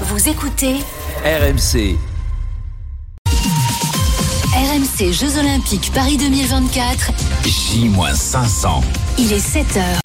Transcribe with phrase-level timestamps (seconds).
[0.00, 0.74] Vous écoutez
[1.24, 1.96] RMC.
[4.52, 7.12] RMC Jeux Olympiques Paris 2024.
[7.44, 8.82] J-500.
[9.18, 10.00] Il est 7 heures.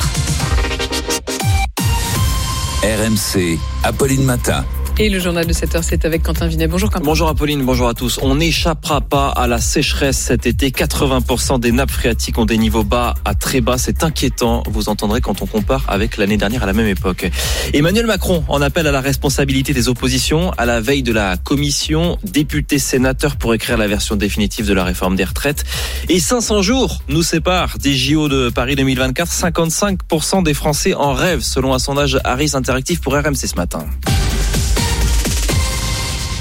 [2.83, 3.57] RMC.
[3.83, 4.63] Apolline Matin.
[5.01, 6.67] Et le journal de 7 heures, c'est avec Quentin Vinet.
[6.67, 7.05] Bonjour Quentin.
[7.05, 8.19] Bonjour Apolline, bonjour à tous.
[8.21, 10.71] On n'échappera pas à la sécheresse cet été.
[10.71, 13.77] 80% des nappes phréatiques ont des niveaux bas à très bas.
[13.77, 14.61] C'est inquiétant.
[14.69, 17.31] Vous entendrez quand on compare avec l'année dernière à la même époque.
[17.73, 22.17] Emmanuel Macron en appelle à la responsabilité des oppositions à la veille de la commission
[22.25, 25.63] députés sénateurs pour écrire la version définitive de la réforme des retraites.
[26.09, 29.31] Et 500 jours nous séparent des JO de Paris 2024.
[29.31, 33.85] 55% des Français en rêvent selon un sondage Harris Interactif pour RMC ce matin.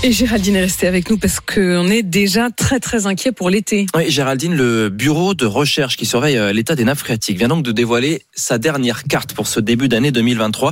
[0.04, 3.86] Et Géraldine est restée avec nous parce qu'on est déjà très très inquiet pour l'été.
[3.96, 7.64] Oui, Géraldine, le bureau de recherche qui surveille euh, l'état des nappes phréatiques vient donc
[7.64, 10.70] de dévoiler sa dernière carte pour ce début d'année 2023.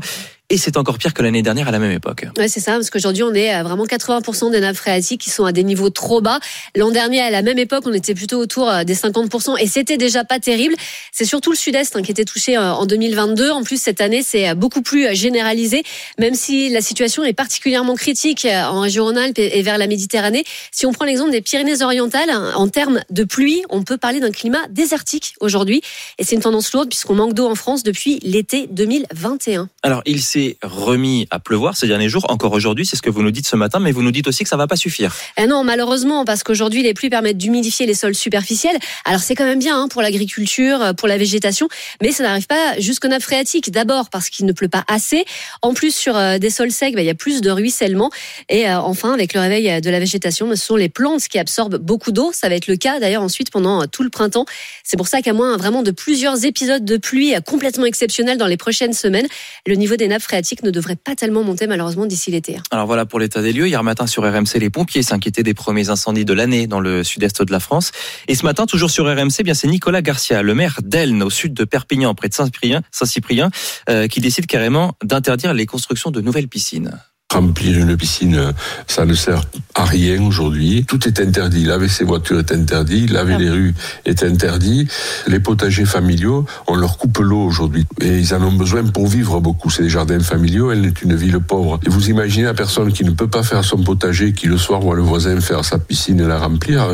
[0.48, 2.26] Et c'est encore pire que l'année dernière à la même époque.
[2.38, 5.44] Ouais, c'est ça, parce qu'aujourd'hui, on est à vraiment 80% des nappes phréatiques qui sont
[5.44, 6.38] à des niveaux trop bas.
[6.76, 9.96] L'an dernier, à la même époque, on était plutôt autour euh, des 50%, et c'était
[9.96, 10.76] déjà pas terrible.
[11.10, 13.50] C'est surtout le sud-est hein, qui était touché euh, en 2022.
[13.50, 15.82] En plus, cette année, c'est beaucoup plus généralisé,
[16.18, 20.44] même si la situation est particulièrement critique en région Rhône-Alpes et vers la Méditerranée.
[20.70, 24.66] Si on prend l'exemple des Pyrénées-Orientales, en termes de pluie, on peut parler d'un climat
[24.70, 25.82] désertique aujourd'hui.
[26.18, 29.68] Et c'est une tendance lourde puisqu'on manque d'eau en France depuis l'été 2021.
[29.82, 33.22] Alors, il s'est remis à pleuvoir ces derniers jours, encore aujourd'hui, c'est ce que vous
[33.22, 35.14] nous dites ce matin, mais vous nous dites aussi que ça va pas suffire.
[35.36, 38.76] Eh non, malheureusement, parce qu'aujourd'hui, les pluies permettent d'humidifier les sols superficiels.
[39.04, 41.68] Alors, c'est quand même bien hein, pour l'agriculture, pour la végétation,
[42.02, 43.70] mais ça n'arrive pas jusqu'aux nappes phréatiques.
[43.70, 45.24] D'abord parce qu'il ne pleut pas assez.
[45.62, 48.10] En plus, sur euh, des sols secs, bah, il y a plus de ruissellement.
[48.48, 51.78] Et euh, enfin, avec le réveil de la végétation, ce sont les plantes qui absorbent
[51.78, 52.30] beaucoup d'eau.
[52.32, 54.46] Ça va être le cas d'ailleurs ensuite pendant euh, tout le printemps.
[54.84, 58.56] C'est pour ça qu'à moins vraiment de plusieurs épisodes de pluie complètement exceptionnels dans les
[58.56, 59.26] prochaines semaines,
[59.66, 62.58] le niveau des nappes phréatiques ne devrait pas tellement monter malheureusement d'ici l'été.
[62.70, 63.68] Alors voilà pour l'état des lieux.
[63.68, 67.42] Hier matin sur RMC, les pompiers s'inquiétaient des premiers incendies de l'année dans le sud-est
[67.42, 67.92] de la France.
[68.28, 71.30] Et ce matin, toujours sur RMC, eh bien c'est Nicolas Garcia, le maire d'Elne, au
[71.30, 73.50] sud de Perpignan, près de Saint-Cyprien, Saint-Cyprien
[73.88, 76.98] euh, qui décide carrément d'interdire les constructions de nouvelles piscines.
[77.34, 78.54] Remplir une piscine,
[78.86, 79.42] ça ne sert
[79.74, 80.84] à rien aujourd'hui.
[80.86, 81.64] Tout est interdit.
[81.64, 83.08] Laver ses voitures est interdit.
[83.08, 84.86] Laver les rues est interdit.
[85.26, 87.84] Les potagers familiaux, on leur coupe l'eau aujourd'hui.
[88.00, 89.70] Et ils en ont besoin pour vivre beaucoup.
[89.70, 90.70] C'est des jardins familiaux.
[90.70, 91.80] Elle est une ville pauvre.
[91.84, 94.80] Et vous imaginez la personne qui ne peut pas faire son potager, qui le soir
[94.80, 96.88] voit le voisin faire sa piscine et la remplir.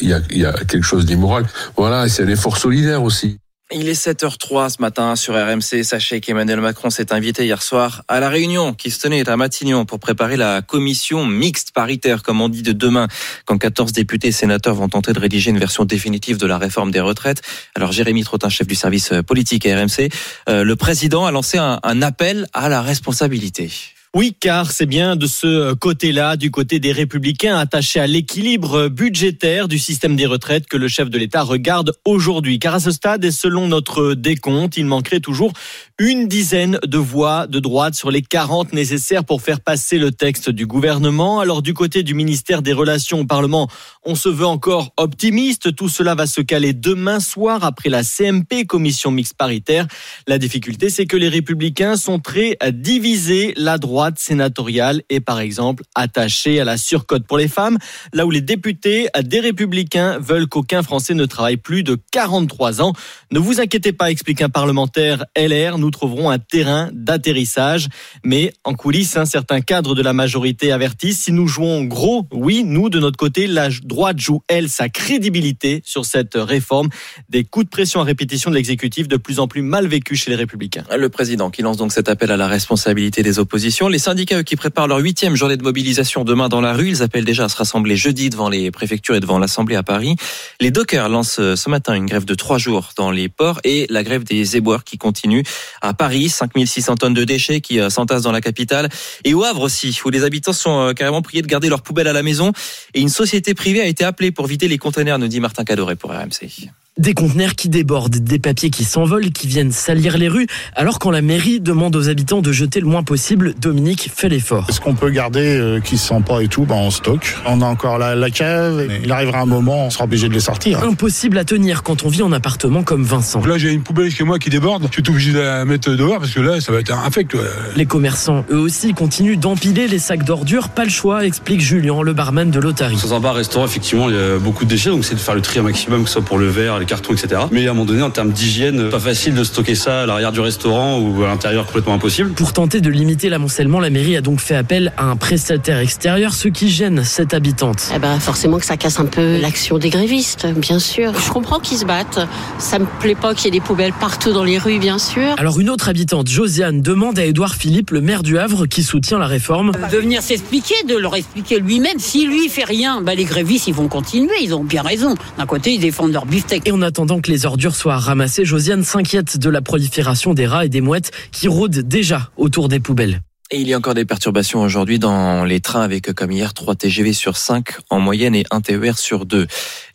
[0.00, 1.46] Il y a, il y a quelque chose d'immoral.
[1.76, 2.08] Voilà.
[2.08, 3.38] C'est un effort solidaire aussi.
[3.70, 5.82] Il est 7h03 ce matin sur RMC.
[5.84, 9.84] Sachez qu'Emmanuel Macron s'est invité hier soir à la réunion qui se tenait à Matignon
[9.84, 13.08] pour préparer la commission mixte paritaire, comme on dit, de demain,
[13.44, 16.90] quand 14 députés et sénateurs vont tenter de rédiger une version définitive de la réforme
[16.90, 17.42] des retraites.
[17.74, 20.08] Alors Jérémy Trottin, chef du service politique à RMC,
[20.48, 23.70] euh, le président a lancé un, un appel à la responsabilité.
[24.14, 29.68] Oui, car c'est bien de ce côté-là, du côté des républicains attachés à l'équilibre budgétaire
[29.68, 32.58] du système des retraites que le chef de l'État regarde aujourd'hui.
[32.58, 35.52] Car à ce stade, et selon notre décompte, il manquerait toujours
[36.00, 40.48] une dizaine de voix de droite sur les 40 nécessaires pour faire passer le texte
[40.48, 41.40] du gouvernement.
[41.40, 43.68] Alors du côté du ministère des Relations au Parlement,
[44.04, 45.74] on se veut encore optimiste.
[45.74, 49.88] Tout cela va se caler demain soir après la CMP, commission mixte paritaire.
[50.28, 53.52] La difficulté, c'est que les républicains sont très divisés.
[53.56, 57.76] La droite sénatoriale est par exemple attachée à la surcote pour les femmes,
[58.12, 62.92] là où les députés des républicains veulent qu'aucun Français ne travaille plus de 43 ans.
[63.32, 67.88] Ne vous inquiétez pas, explique un parlementaire LR, trouverons un terrain d'atterrissage.
[68.24, 72.64] Mais en coulisses, hein, certains cadres de la majorité avertissent, si nous jouons gros, oui,
[72.64, 76.88] nous de notre côté, la droite joue, elle, sa crédibilité sur cette réforme.
[77.28, 80.30] Des coups de pression à répétition de l'exécutif de plus en plus mal vécus chez
[80.30, 80.84] les républicains.
[80.96, 83.88] Le président qui lance donc cet appel à la responsabilité des oppositions.
[83.88, 87.02] Les syndicats, eux, qui préparent leur huitième journée de mobilisation demain dans la rue, ils
[87.02, 90.16] appellent déjà à se rassembler jeudi devant les préfectures et devant l'Assemblée à Paris.
[90.60, 93.86] Les dockers lancent euh, ce matin une grève de trois jours dans les ports et
[93.90, 95.42] la grève des éboueurs qui continue
[95.80, 96.28] à Paris.
[96.28, 98.88] 5600 tonnes de déchets qui euh, s'entassent dans la capitale
[99.24, 102.08] et au Havre aussi, où les habitants sont euh, carrément priés de garder leurs poubelles
[102.08, 102.52] à la maison.
[102.94, 105.96] Et une société privée a été appelée pour vider les conteneurs, nous dit Martin Cadoret
[105.96, 106.70] pour RMC.
[106.98, 111.12] Des conteneurs qui débordent, des papiers qui s'envolent, qui viennent salir les rues, alors quand
[111.12, 114.66] la mairie demande aux habitants de jeter le moins possible, Dominique fait l'effort.
[114.72, 117.36] Ce qu'on peut garder euh, qui se sent pas et tout, ben on stocke.
[117.46, 120.40] On a encore la, la cave, il arrivera un moment, on sera obligé de les
[120.40, 120.82] sortir.
[120.82, 123.44] Impossible à tenir quand on vit en appartement comme Vincent.
[123.46, 126.18] Là j'ai une poubelle chez moi qui déborde, je suis obligé de la mettre dehors
[126.18, 127.32] parce que là ça va être infect.
[127.32, 127.40] Ouais.
[127.76, 132.12] Les commerçants, eux aussi, continuent d'empiler les sacs d'ordures, pas le choix, explique Julien, le
[132.12, 132.96] barman de l'Otari.
[133.00, 135.42] Dans un bar-restaurant, effectivement, il y a beaucoup de déchets, donc c'est de faire le
[135.42, 137.42] tri un maximum, que ce soit pour le verre, les carton, etc.
[137.52, 140.32] Mais à un moment donné, en termes d'hygiène, pas facile de stocker ça à l'arrière
[140.32, 142.30] du restaurant ou à l'intérieur, complètement impossible.
[142.32, 146.32] Pour tenter de limiter l'amoncellement, la mairie a donc fait appel à un prestataire extérieur,
[146.34, 147.92] ce qui gêne cette habitante.
[147.94, 151.12] Eh ben, forcément que ça casse un peu l'action des grévistes, bien sûr.
[151.18, 152.20] Je comprends qu'ils se battent.
[152.58, 155.34] Ça me plaît pas qu'il y ait des poubelles partout dans les rues, bien sûr.
[155.36, 159.18] Alors une autre habitante, Josiane, demande à Édouard Philippe, le maire du Havre, qui soutient
[159.18, 161.98] la réforme, de venir s'expliquer, de leur expliquer lui-même.
[161.98, 164.34] Si lui fait rien, bah, les grévistes, ils vont continuer.
[164.42, 165.14] Ils ont bien raison.
[165.36, 166.66] D'un côté, ils défendent leur beefsteak.
[166.66, 170.64] Et en attendant que les ordures soient ramassées, Josiane s'inquiète de la prolifération des rats
[170.64, 173.20] et des mouettes qui rôdent déjà autour des poubelles.
[173.50, 176.74] Et il y a encore des perturbations aujourd'hui dans les trains avec, comme hier, 3
[176.76, 179.46] TGV sur 5 en moyenne et 1 TER sur 2.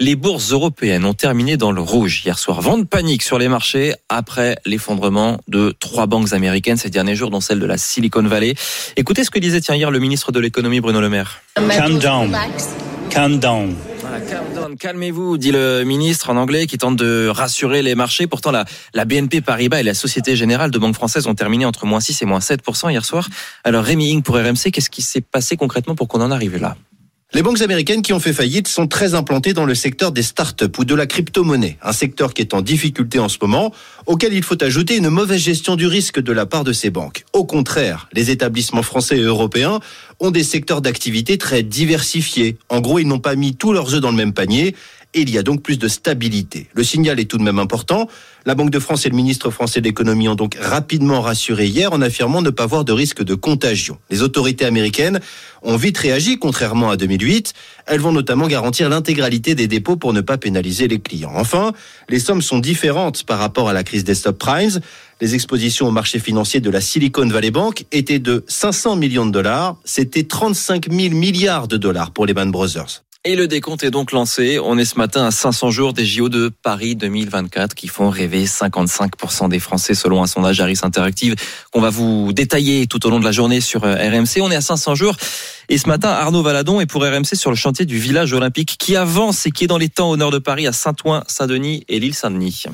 [0.01, 2.62] Les bourses européennes ont terminé dans le rouge hier soir.
[2.62, 7.41] Vente panique sur les marchés après l'effondrement de trois banques américaines ces derniers jours, dont
[7.41, 8.56] celle de la Silicon Valley.
[8.97, 11.44] Écoutez ce que disait tiens hier le ministre de l'économie Bruno Le Maire.
[11.56, 12.35] Calm down.
[13.09, 13.75] Calm down.
[14.80, 18.27] Calmez-vous, dit le ministre en anglais qui tente de rassurer les marchés.
[18.27, 21.86] Pourtant, la, la BNP Paribas et la Société Générale de Banque Française ont terminé entre
[21.86, 23.27] moins 6 et moins 7% hier soir.
[23.63, 26.75] Alors, Rémi Ing pour RMC, qu'est-ce qui s'est passé concrètement pour qu'on en arrive là?
[27.33, 30.65] Les banques américaines qui ont fait faillite sont très implantées dans le secteur des startups
[30.77, 33.74] ou de la crypto-monnaie, un secteur qui est en difficulté en ce moment,
[34.06, 37.25] auquel il faut ajouter une mauvaise gestion du risque de la part de ces banques.
[37.33, 39.80] Au contraire, les établissements français et européens
[40.19, 42.57] ont des secteurs d'activité très diversifiés.
[42.69, 44.75] En gros, ils n'ont pas mis tous leurs œufs dans le même panier
[45.21, 46.68] il y a donc plus de stabilité.
[46.74, 48.07] Le signal est tout de même important.
[48.45, 51.94] La Banque de France et le ministre français de l'économie ont donc rapidement rassuré hier
[51.94, 53.98] en affirmant ne pas voir de risque de contagion.
[54.10, 55.19] Les autorités américaines
[55.62, 57.54] ont vite réagi, contrairement à 2008.
[57.86, 61.33] Elles vont notamment garantir l'intégralité des dépôts pour ne pas pénaliser les clients.
[61.36, 61.71] Enfin,
[62.09, 64.80] les sommes sont différentes par rapport à la crise des subprimes.
[65.21, 69.31] Les expositions au marché financier de la Silicon Valley Bank étaient de 500 millions de
[69.31, 69.77] dollars.
[69.86, 73.04] C'était 35 000 milliards de dollars pour les Band Brothers.
[73.25, 74.59] Et le décompte est donc lancé.
[74.59, 78.43] On est ce matin à 500 jours des JO de Paris 2024 qui font rêver
[78.43, 81.35] 55% des Français selon un sondage Harris Interactive
[81.71, 84.41] qu'on va vous détailler tout au long de la journée sur euh, RMC.
[84.41, 85.15] On est à 500 jours.
[85.69, 88.97] Et ce matin, Arnaud Valadon est pour RMC sur le chantier du village olympique qui
[88.97, 92.01] avance et qui est dans les temps au nord de Paris à Saint-Ouen, Saint-Denis et
[92.01, 92.65] l'île Saint-Denis.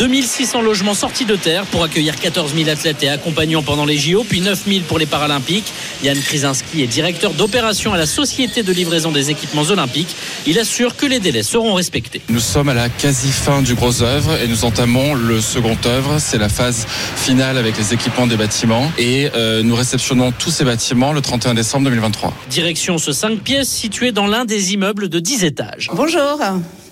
[0.00, 4.24] 2600 logements sortis de terre pour accueillir 14 000 athlètes et accompagnants pendant les JO,
[4.26, 5.70] puis 9 000 pour les Paralympiques.
[6.02, 10.16] Yann Krizinski est directeur d'opération à la Société de livraison des équipements olympiques.
[10.46, 12.22] Il assure que les délais seront respectés.
[12.30, 16.18] Nous sommes à la quasi-fin du gros œuvre et nous entamons le second œuvre.
[16.18, 16.86] C'est la phase
[17.16, 21.52] finale avec les équipements des bâtiments et euh, nous réceptionnons tous ces bâtiments le 31
[21.52, 22.32] décembre 2023.
[22.48, 25.90] Direction ce 5 pièces situé dans l'un des immeubles de 10 étages.
[25.92, 26.40] Bonjour,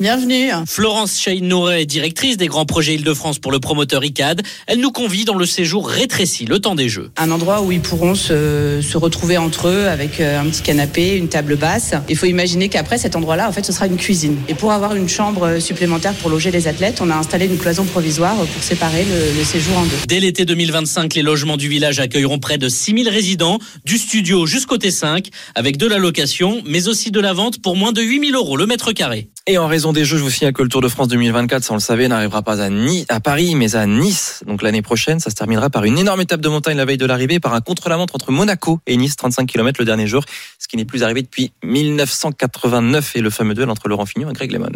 [0.00, 0.50] bienvenue.
[0.66, 4.42] Florence Chaïn-Nouret est directrice des grands projets Île-de-France pour le promoteur ICAD.
[4.66, 7.10] Elle nous convie dans le séjour rétréci, le temps des Jeux.
[7.16, 11.16] Un endroit où ils pourront se, se retrouver entre eux avec euh, un petit canapé,
[11.16, 11.94] une table basse.
[12.08, 14.36] Il faut imaginer qu'après cet endroit-là, en fait, ce sera une cuisine.
[14.48, 17.84] Et pour avoir une chambre supplémentaire pour loger les athlètes, on a installé une cloison
[17.84, 19.96] provisoire pour séparer le, le séjour en deux.
[20.06, 24.76] Dès l'été 2025, les logements du village accueilleront près de 6000 résidents, du studio jusqu'au
[24.76, 28.56] T5, avec de la location, mais aussi de la vente pour moins de 8000 euros
[28.56, 29.28] le mètre carré.
[29.46, 31.72] Et en raison des Jeux, je vous signale que le Tour de France 2024, ça
[31.72, 34.42] on le savait, n'arrivera pas à, Paris, mais à Nice.
[34.46, 37.06] Donc l'année prochaine, ça se terminera par une énorme étape de montagne la veille de
[37.06, 40.24] l'arrivée, par un contre-la-montre entre Monaco et Nice, 35 km le dernier jour,
[40.58, 44.32] ce qui n'est plus arrivé depuis 1989 et le fameux duel entre Laurent Fignon et
[44.32, 44.70] Greg Lemon.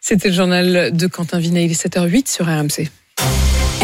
[0.00, 2.90] C'était le journal de Quentin Vinet, il est 7h08 sur RMC.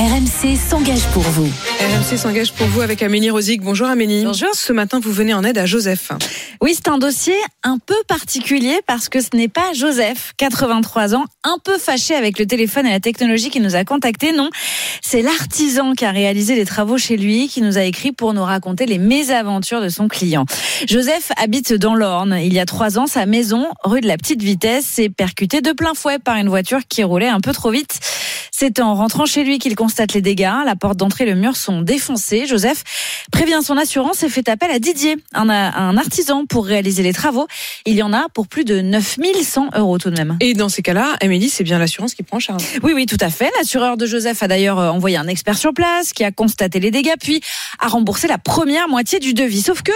[0.00, 1.44] RMC s'engage pour vous.
[1.44, 3.60] RMC s'engage pour vous avec Amélie Rosic.
[3.60, 4.24] Bonjour Amélie.
[4.24, 4.48] Bonjour.
[4.54, 6.10] Ce matin, vous venez en aide à Joseph.
[6.62, 11.26] Oui, c'est un dossier un peu particulier parce que ce n'est pas Joseph, 83 ans,
[11.44, 14.32] un peu fâché avec le téléphone et la technologie qui nous a contactés.
[14.32, 14.48] Non,
[15.02, 18.42] c'est l'artisan qui a réalisé les travaux chez lui qui nous a écrit pour nous
[18.42, 20.46] raconter les mésaventures de son client.
[20.88, 22.38] Joseph habite dans l'Orne.
[22.42, 25.72] Il y a trois ans, sa maison, rue de la Petite Vitesse, s'est percutée de
[25.72, 28.00] plein fouet par une voiture qui roulait un peu trop vite.
[28.50, 30.52] C'est en rentrant chez lui qu'il constate les dégâts.
[30.64, 32.46] La porte d'entrée et le mur sont défoncés.
[32.46, 32.84] Joseph
[33.30, 37.46] prévient son assurance et fait appel à Didier, un, un artisan, pour réaliser les travaux.
[37.86, 40.36] Il y en a pour plus de 9100 euros tout de même.
[40.40, 42.64] Et dans ces cas-là, Amélie, c'est bien l'assurance qui prend en charge.
[42.82, 43.50] Oui, oui, tout à fait.
[43.58, 47.14] L'assureur de Joseph a d'ailleurs envoyé un expert sur place qui a constaté les dégâts,
[47.20, 47.40] puis
[47.78, 49.62] a remboursé la première moitié du devis.
[49.62, 49.92] Sauf que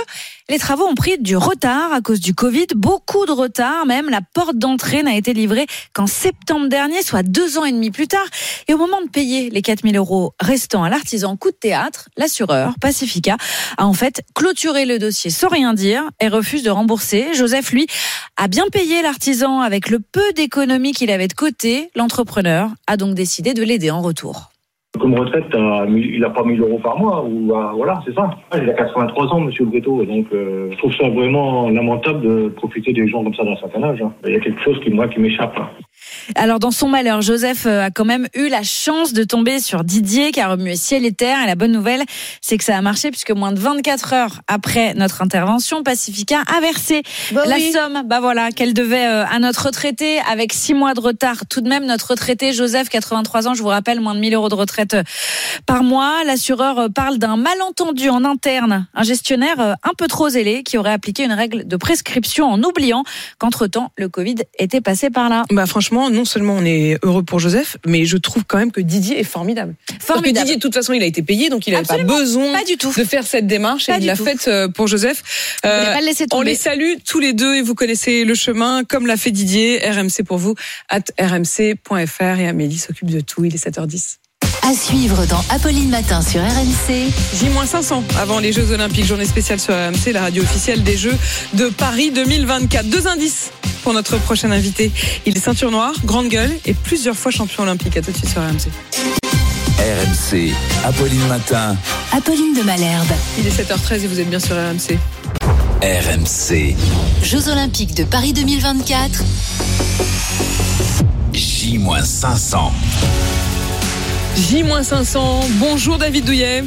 [0.50, 4.10] les travaux ont pris du retard à cause du Covid, beaucoup de retard même.
[4.10, 8.08] La porte d'entrée n'a été livrée qu'en septembre dernier, soit deux ans et demi plus
[8.08, 8.26] tard.
[8.68, 12.75] Et au moment de payer les 4000 euros restants à l'artisan coup de théâtre, l'assureur,
[12.81, 13.37] Pacifica,
[13.76, 17.35] a en fait clôturé le dossier sans rien dire et refuse de rembourser.
[17.35, 17.87] Joseph, lui,
[18.38, 21.91] a bien payé l'artisan avec le peu d'économies qu'il avait de côté.
[21.95, 24.53] L'entrepreneur a donc décidé de l'aider en retour.
[25.00, 25.44] Comme retraite,
[25.88, 28.30] il n'a pas 1000 euros par mois, ou euh, voilà, c'est ça.
[28.56, 32.92] Il a 83 ans, monsieur Breto, donc euh, je trouve ça vraiment lamentable de profiter
[32.92, 34.00] des gens comme ça d'un certain âge.
[34.02, 34.12] hein.
[34.24, 35.54] Il y a quelque chose qui, moi, qui m'échappe.
[35.58, 35.68] hein.
[36.36, 39.82] Alors dans son malheur, Joseph euh, a quand même eu la chance de tomber sur
[39.84, 41.38] Didier qui a remué ciel et terre.
[41.42, 42.02] Et la bonne nouvelle,
[42.40, 46.60] c'est que ça a marché puisque moins de 24 heures après notre intervention, Pacifica a
[46.60, 47.72] versé la oui.
[47.72, 51.46] somme, bah voilà, qu'elle devait euh, à notre retraité avec six mois de retard.
[51.50, 54.48] Tout de même, notre retraité, Joseph, 83 ans, je vous rappelle, moins de 1000 euros
[54.48, 55.03] de retraite euh,
[55.64, 56.23] par mois.
[56.25, 60.76] L'assureur euh, parle d'un malentendu en interne, un gestionnaire euh, un peu trop zélé qui
[60.76, 63.05] aurait appliqué une règle de prescription en oubliant
[63.38, 65.45] qu'entre-temps, le Covid était passé par là.
[65.50, 68.81] Bah franchement, non seulement on est heureux pour Joseph, mais je trouve quand même que
[68.83, 69.75] Didier est formidable.
[69.87, 70.38] Parce que Formidable.
[70.45, 72.76] Didier, de toute façon, il a été payé, donc il n'avait pas besoin Pas du
[72.76, 72.93] tout.
[72.97, 75.23] de faire cette démarche Pas et il l'a faite euh, pour Joseph.
[75.62, 76.47] Pas le laisser on tomber.
[76.50, 80.25] les salue tous les deux et vous connaissez le chemin, comme l'a fait Didier, RMC
[80.26, 80.55] pour vous,
[80.88, 84.17] at rmc.fr et Amélie s'occupe de tout, il est 7h10.
[84.66, 87.11] À suivre dans Apolline Matin sur RMC.
[87.35, 91.14] J-500 avant les Jeux Olympiques, journée spéciale sur RMC, la radio officielle des Jeux
[91.52, 92.87] de Paris 2024.
[92.88, 93.50] Deux indices
[93.83, 94.90] pour notre prochain invité.
[95.26, 97.99] Il est ceinture noire, grande gueule et plusieurs fois champion olympique.
[97.99, 98.71] À tout de suite sur RMC.
[99.78, 100.54] RMC,
[100.87, 101.76] Apolline Matin,
[102.12, 103.12] Apolline de Malherbe.
[103.38, 104.99] Il est 7h13 et vous êtes bien sur RMC.
[105.83, 106.75] RMC,
[107.23, 109.25] Jeux Olympiques de Paris 2024.
[111.35, 112.71] J-500.
[114.37, 115.47] J-500.
[115.61, 116.64] Bonjour David Douillet.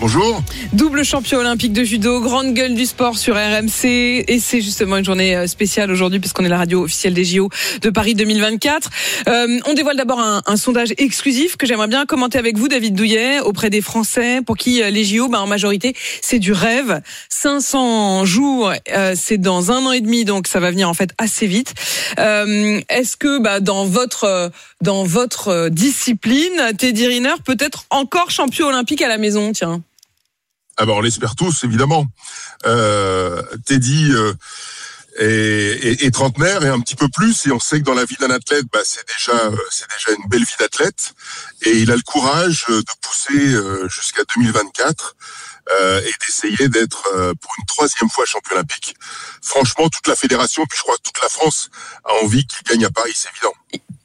[0.00, 0.40] Bonjour.
[0.74, 4.24] Double champion olympique de judo, grande gueule du sport sur RMC.
[4.28, 7.48] Et c'est justement une journée euh, spéciale aujourd'hui puisqu'on est la radio officielle des JO
[7.82, 8.90] de Paris 2024.
[9.26, 12.94] Euh, on dévoile d'abord un, un sondage exclusif que j'aimerais bien commenter avec vous, David
[12.94, 17.00] Douillet, auprès des Français pour qui euh, les JO, bah, en majorité, c'est du rêve.
[17.28, 21.10] 500 jours, euh, c'est dans un an et demi, donc ça va venir en fait
[21.18, 21.74] assez vite.
[22.18, 24.48] Euh, Est-ce que bah, dans votre euh,
[24.80, 29.52] dans votre discipline, Teddy Riner peut être encore champion olympique à la maison?
[29.52, 29.82] Tiens.
[30.78, 32.06] Ah ben, on l'espère tous, évidemment.
[32.66, 34.32] Euh, Teddy euh,
[35.18, 38.04] est, est- est trentenaire et un petit peu plus, et on sait que dans la
[38.04, 41.14] vie d'un athlète, bah, c'est déjà euh, c'est déjà une belle vie d'athlète,
[41.62, 45.16] et il a le courage euh, de pousser euh, jusqu'à 2024
[45.80, 47.02] euh, et d'essayer d'être
[47.40, 48.94] pour une troisième fois champion olympique.
[49.42, 51.70] Franchement, toute la fédération, puis je crois que toute la France
[52.04, 53.54] a envie qu'il gagne à Paris, c'est évident.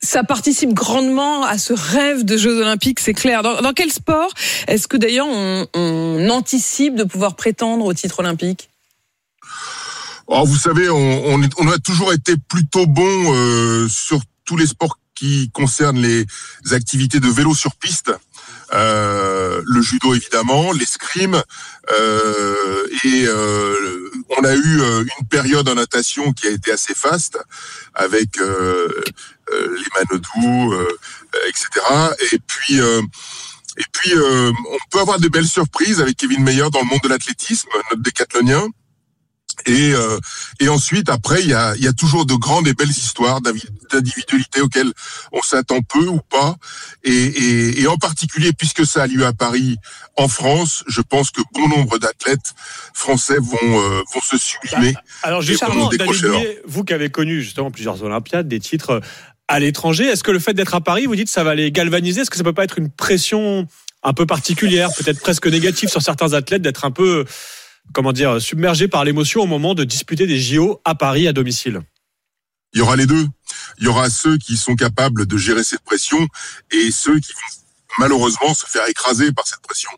[0.04, 3.42] Ça participe grandement à ce rêve de Jeux Olympiques, c'est clair.
[3.42, 4.30] Dans, quel sport
[4.68, 8.70] est-ce que d'ailleurs on, anticipe de pouvoir prétendre au titre olympique?
[10.30, 15.50] Alors, vous savez, on, a toujours été plutôt bon euh, sur tous les sports qui
[15.52, 16.26] concernent les
[16.72, 18.12] activités de vélo sur piste.
[18.74, 21.42] Euh, le judo évidemment, l'escrime
[21.92, 24.82] euh, et euh, on a eu
[25.20, 27.38] une période en natation qui a été assez faste
[27.94, 28.40] avec
[29.76, 30.88] les manodous, euh,
[31.36, 31.68] euh, etc.
[32.32, 33.02] Et puis euh,
[33.78, 37.02] et puis euh, on peut avoir de belles surprises avec Kevin Meyer dans le monde
[37.04, 38.68] de l'athlétisme, notre décathlonien.
[39.66, 40.20] Et, euh,
[40.60, 44.62] et ensuite, après, il y a, y a toujours de grandes et belles histoires d'individualités
[44.62, 44.92] auxquelles
[45.32, 46.56] on s'attend peu ou pas.
[47.04, 49.78] Et, et, et en particulier, puisque ça a lieu à Paris,
[50.18, 52.54] en France, je pense que bon nombre d'athlètes
[52.94, 54.96] français vont, euh, vont se sublimer.
[55.22, 59.02] Alors et justement, David vous qui avez connu justement plusieurs Olympiades, des titres
[59.48, 62.22] à l'étranger, est-ce que le fait d'être à Paris, vous dites, ça va les galvaniser?
[62.22, 63.68] Est-ce que ça peut pas être une pression
[64.04, 67.26] un peu particulière, peut-être presque négative sur certains athlètes, d'être un peu,
[67.94, 71.82] comment dire, submergés par l'émotion au moment de disputer des JO à Paris à domicile?
[72.74, 73.28] Il y aura les deux.
[73.80, 76.28] Il y aura ceux qui sont capables de gérer cette pression
[76.72, 77.64] et ceux qui vont
[78.00, 79.92] malheureusement se faire écraser par cette pression.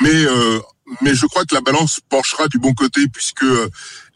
[0.00, 0.60] Mais euh,
[1.00, 3.68] mais je crois que la balance penchera du bon côté puisque euh,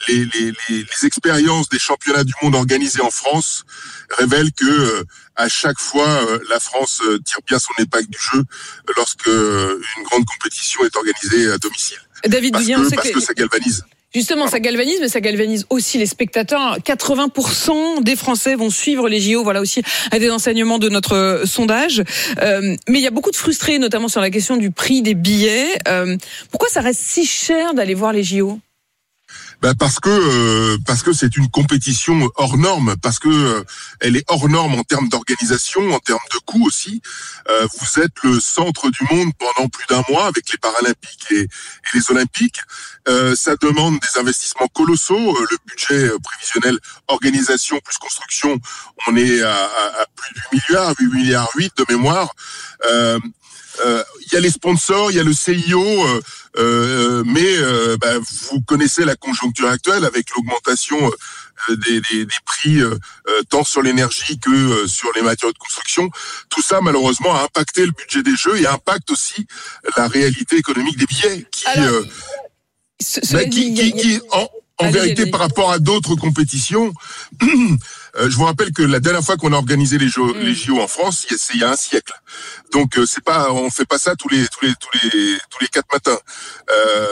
[0.09, 3.65] les, les, les, les expériences des championnats du monde organisés en France
[4.19, 5.05] révèlent que euh,
[5.37, 8.43] à chaque fois euh, la France tire bien son épingle du jeu
[8.97, 11.99] lorsque une grande compétition est organisée à domicile.
[12.25, 13.85] David Parce que, parce que- que ça galvanise.
[14.13, 16.79] Justement, ça galvanise, mais ça galvanise aussi les spectateurs.
[16.81, 19.45] 80% des Français vont suivre les JO.
[19.45, 22.03] Voilà aussi un des enseignements de notre euh, sondage.
[22.43, 25.15] Euh, mais il y a beaucoup de frustrés, notamment sur la question du prix des
[25.15, 25.79] billets.
[25.87, 26.17] Euh,
[26.51, 28.59] pourquoi ça reste si cher d'aller voir les JO
[29.61, 33.63] Ben parce que euh, parce que c'est une compétition hors norme, parce que euh,
[34.01, 37.03] elle est hors norme en termes d'organisation, en termes de coûts aussi.
[37.51, 41.41] Euh, vous êtes le centre du monde pendant plus d'un mois avec les Paralympiques et,
[41.43, 41.49] et
[41.95, 42.61] les Olympiques.
[43.09, 45.37] Euh, ça demande des investissements colossaux.
[45.37, 48.59] Euh, le budget euh, prévisionnel organisation plus construction,
[49.09, 52.35] on est à, à- à plus du milliard, 8 milliards 8 de mémoire.
[53.87, 56.21] Euh, il y a les sponsors, il y a le CIO, euh,
[56.59, 58.19] euh, mais euh, bah,
[58.51, 60.99] vous connaissez la conjoncture actuelle avec l'augmentation
[61.71, 62.97] euh, des, des- des prix euh,
[63.49, 66.11] tant sur l'énergie que euh, sur les matériaux de construction.
[66.49, 69.47] Tout ça, malheureusement, a impacté le budget des jeux et impacte aussi
[69.97, 72.03] la réalité économique des billets qui, euh,
[73.33, 74.49] bah, qui, qui- qui, en,
[74.79, 75.31] en Allez, vérité, allez.
[75.31, 76.93] par rapport à d'autres compétitions,
[78.19, 80.39] je vous rappelle que la dernière fois qu'on a organisé les JO, Mm.
[80.41, 82.13] les JO en France, c'est il y a un siècle.
[82.73, 85.61] Donc euh, c'est pas, on fait pas ça tous les tous les tous les tous
[85.61, 86.19] les quatre matins.
[86.71, 87.07] Euh,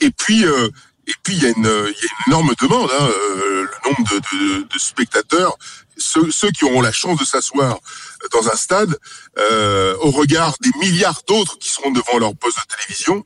[0.00, 0.68] et puis euh,
[1.06, 2.90] et puis il y a une il y a une énorme demande.
[2.92, 5.56] Hein, euh, le nombre de, de, de spectateurs,
[5.96, 7.78] ceux, ceux qui auront la chance de s'asseoir
[8.32, 8.96] dans un stade,
[9.38, 13.24] euh, au regard des milliards d'autres qui seront devant leur poste de télévision,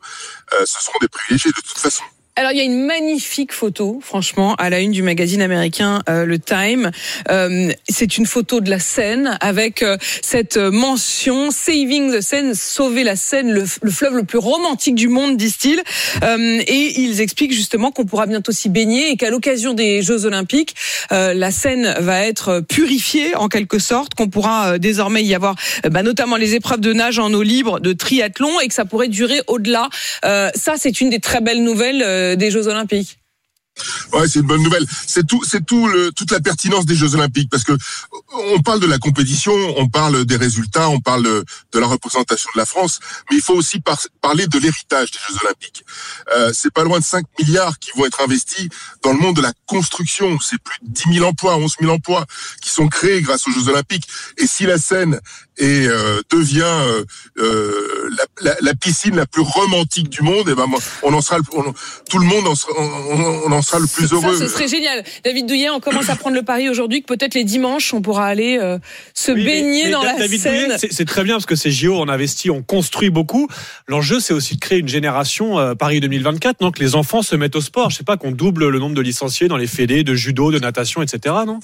[0.54, 2.04] euh, ce seront des privilégiés de toute façon.
[2.36, 6.26] Alors il y a une magnifique photo, franchement, à la une du magazine américain euh,
[6.26, 6.90] le Time.
[7.30, 12.56] Euh, c'est une photo de la Seine avec euh, cette euh, mention Saving the Seine,
[12.56, 15.80] sauver la Seine, le, le fleuve le plus romantique du monde, disent-ils.
[16.24, 20.24] Euh, et ils expliquent justement qu'on pourra bientôt s'y baigner et qu'à l'occasion des Jeux
[20.24, 20.74] Olympiques,
[21.12, 25.54] euh, la Seine va être purifiée en quelque sorte, qu'on pourra désormais y avoir
[25.88, 29.06] bah, notamment les épreuves de nage en eau libre, de triathlon et que ça pourrait
[29.06, 29.88] durer au-delà.
[30.24, 32.02] Ça, c'est une des très belles nouvelles
[32.36, 33.18] des Jeux Olympiques.
[34.12, 34.86] Ouais, c'est une bonne nouvelle.
[35.06, 37.72] C'est tout, c'est tout le, toute la pertinence des Jeux Olympiques parce que
[38.54, 42.60] on parle de la compétition, on parle des résultats, on parle de la représentation de
[42.60, 43.00] la France,
[43.30, 45.84] mais il faut aussi par- parler de l'héritage des Jeux Olympiques.
[46.36, 48.68] Euh, c'est pas loin de 5 milliards qui vont être investis
[49.02, 50.38] dans le monde de la construction.
[50.38, 52.26] C'est plus de 10 000 emplois, 11 000 emplois
[52.62, 54.06] qui sont créés grâce aux Jeux Olympiques.
[54.38, 55.20] Et si la Seine
[55.60, 57.04] euh, devient euh,
[57.38, 61.20] euh, la, la- la piscine la plus romantique du monde, et ben moi, on en
[61.20, 61.72] sera, le- on-
[62.10, 64.36] tout le monde en sera, on, on- on en sera le plus heureux.
[64.38, 65.04] Ça, ce serait génial.
[65.24, 68.26] David Douillet, on commence à prendre le pari aujourd'hui que peut-être les dimanches, on pourra
[68.26, 68.78] aller euh,
[69.14, 70.54] se Oui, baigner mais dans Da- la David Seine.
[70.64, 73.48] Douillet, c'est- c'est très bien parce que ces JO, on investit, on construit beaucoup.
[73.88, 77.36] L'enjeu, c'est aussi de créer une génération euh, Paris 2024, non Que les enfants se
[77.36, 77.90] mettent au sport.
[77.90, 80.58] Je sais pas qu'on double le nombre de licenciés dans les fédés de judo, de
[80.58, 81.34] natation, etc.
[81.46, 81.60] Non?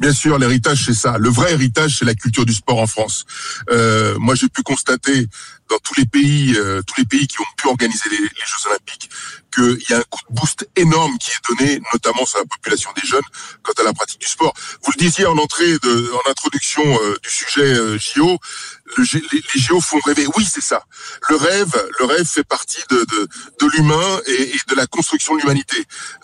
[0.00, 1.18] Bien sûr, l'héritage, c'est ça.
[1.18, 3.24] Le vrai héritage, c'est la culture du sport en France.
[3.70, 5.28] Euh, moi, j'ai pu constater
[5.72, 9.08] dans tous les pays, euh, tous les pays qui ont pu organiser les, Jeux Olympiques,
[9.54, 12.90] qu'il y a un coup de boost énorme qui est donné, notamment sur la population
[13.00, 13.22] des jeunes,
[13.62, 14.52] quant à la pratique du sport.
[14.82, 18.38] Vous le disiez en entrée, de, en introduction euh, du sujet euh, JO,
[18.98, 20.26] les, les JO font rêver.
[20.36, 20.84] Oui, c'est ça.
[21.28, 25.76] Le rêve, le rêve fait partie de, l'humain et, de la construction de l'humanité.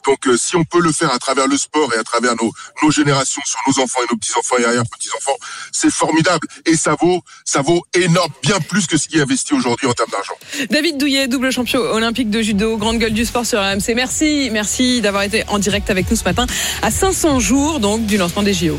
[0.05, 2.91] Donc, euh, si on peut le faire à travers le sport et à travers nos,
[2.91, 5.37] générations, sur nos enfants et nos petits enfants et arrière petits enfants,
[5.73, 9.55] c'est formidable et ça vaut, ça vaut énorme, bien plus que ce qui est investi
[9.55, 10.35] aujourd'hui en termes d'argent.
[10.71, 13.95] David Douillet, double champion olympique de judo, grande gueule du sport sur RMC.
[13.95, 16.47] Merci, merci d'avoir été en direct avec nous ce matin
[16.83, 18.79] à 500 jours donc du lancement des JO.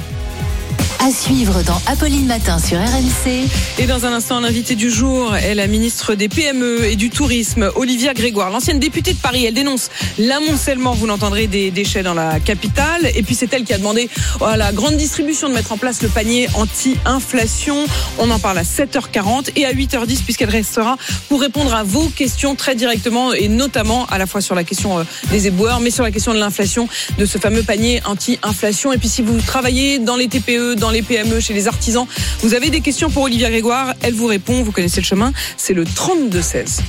[1.01, 3.47] À suivre dans Apolline Matin sur RMC.
[3.77, 7.71] Et dans un instant, l'invité du jour est la ministre des PME et du Tourisme,
[7.75, 9.45] Olivia Grégoire, l'ancienne députée de Paris.
[9.45, 13.09] Elle dénonce l'amoncellement, vous l'entendrez, des déchets dans la capitale.
[13.15, 14.09] Et puis c'est elle qui a demandé
[14.45, 17.85] à la grande distribution de mettre en place le panier anti-inflation.
[18.17, 20.97] On en parle à 7h40 et à 8h10 puisqu'elle restera
[21.29, 24.99] pour répondre à vos questions très directement et notamment à la fois sur la question
[24.99, 28.91] euh, des éboueurs, mais sur la question de l'inflation, de ce fameux panier anti-inflation.
[28.91, 32.05] Et puis si vous travaillez dans les TPE, dans les PME, chez les artisans,
[32.41, 35.73] vous avez des questions pour Olivia Grégoire, elle vous répond, vous connaissez le chemin, c'est
[35.73, 36.81] le 32-16.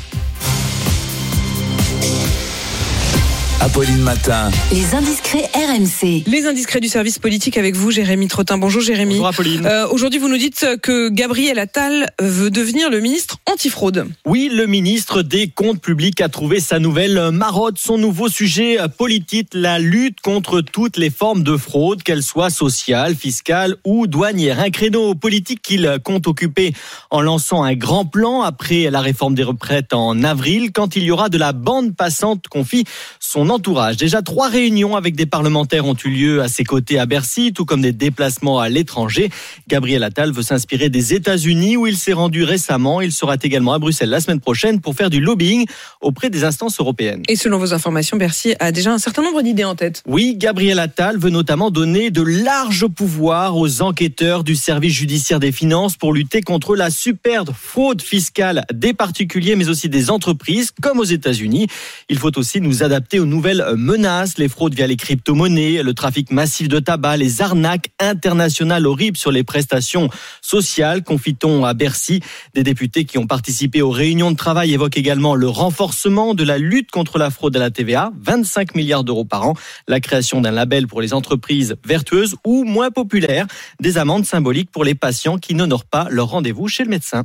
[3.62, 4.50] Apolline Matin.
[4.72, 6.22] Les indiscrets RMC.
[6.26, 8.56] Les indiscrets du service politique avec vous, Jérémy Trottin.
[8.56, 9.16] Bonjour Jérémy.
[9.16, 9.66] Bonjour, Apolline.
[9.66, 14.06] Euh, Aujourd'hui, vous nous dites que Gabriel Attal veut devenir le ministre antifraude.
[14.24, 19.48] Oui, le ministre des Comptes publics a trouvé sa nouvelle marotte, son nouveau sujet politique,
[19.52, 24.60] la lutte contre toutes les formes de fraude, qu'elles soient sociales, fiscales ou douanières.
[24.60, 26.72] Un créneau politique qu'il compte occuper
[27.10, 31.10] en lançant un grand plan après la réforme des retraites en avril, quand il y
[31.10, 32.84] aura de la bande passante, confie
[33.18, 33.96] son entourage.
[33.96, 37.64] Déjà, trois réunions avec des parlementaires ont eu lieu à ses côtés à Bercy, tout
[37.64, 39.30] comme des déplacements à l'étranger.
[39.68, 43.00] Gabriel Attal veut s'inspirer des États-Unis où il s'est rendu récemment.
[43.00, 45.66] Il sera également à Bruxelles la semaine prochaine pour faire du lobbying
[46.00, 47.22] auprès des instances européennes.
[47.28, 50.02] Et selon vos informations, Bercy a déjà un certain nombre d'idées en tête.
[50.06, 55.52] Oui, Gabriel Attal veut notamment donner de larges pouvoirs aux enquêteurs du service judiciaire des
[55.52, 60.98] finances pour lutter contre la superbe fraude fiscale des particuliers mais aussi des entreprises comme
[60.98, 61.66] aux États-Unis.
[62.08, 66.30] Il faut aussi nous adapter aux nouvelles menaces, les fraudes via les crypto-monnaies, le trafic
[66.30, 70.10] massif de tabac, les arnaques internationales horribles sur les prestations
[70.42, 72.20] sociales, confie-t-on à Bercy.
[72.52, 76.58] Des députés qui ont participé aux réunions de travail évoquent également le renforcement de la
[76.58, 79.54] lutte contre la fraude à la TVA, 25 milliards d'euros par an,
[79.88, 83.46] la création d'un label pour les entreprises vertueuses ou moins populaires,
[83.80, 87.24] des amendes symboliques pour les patients qui n'honorent pas leur rendez-vous chez le médecin.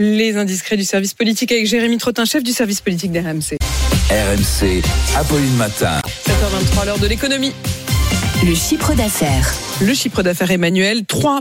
[0.00, 3.58] Les indiscrets du service politique avec Jérémy Trottin, chef du service politique d'RMC.
[4.10, 4.82] RMC,
[5.16, 6.00] Apolline Matin.
[6.26, 7.52] 7h23, l'heure de l'économie.
[8.44, 9.54] Le chiffre d'affaires.
[9.80, 11.40] Le chiffre d'affaires Emmanuel, trois,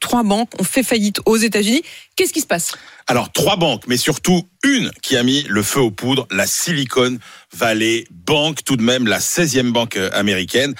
[0.00, 1.82] trois banques ont fait faillite aux États-Unis.
[2.16, 2.72] Qu'est-ce qui se passe?
[3.06, 7.18] Alors, trois banques, mais surtout une qui a mis le feu aux poudres, la Silicon
[7.54, 10.74] Valley Bank, tout de même la 16e banque euh, américaine,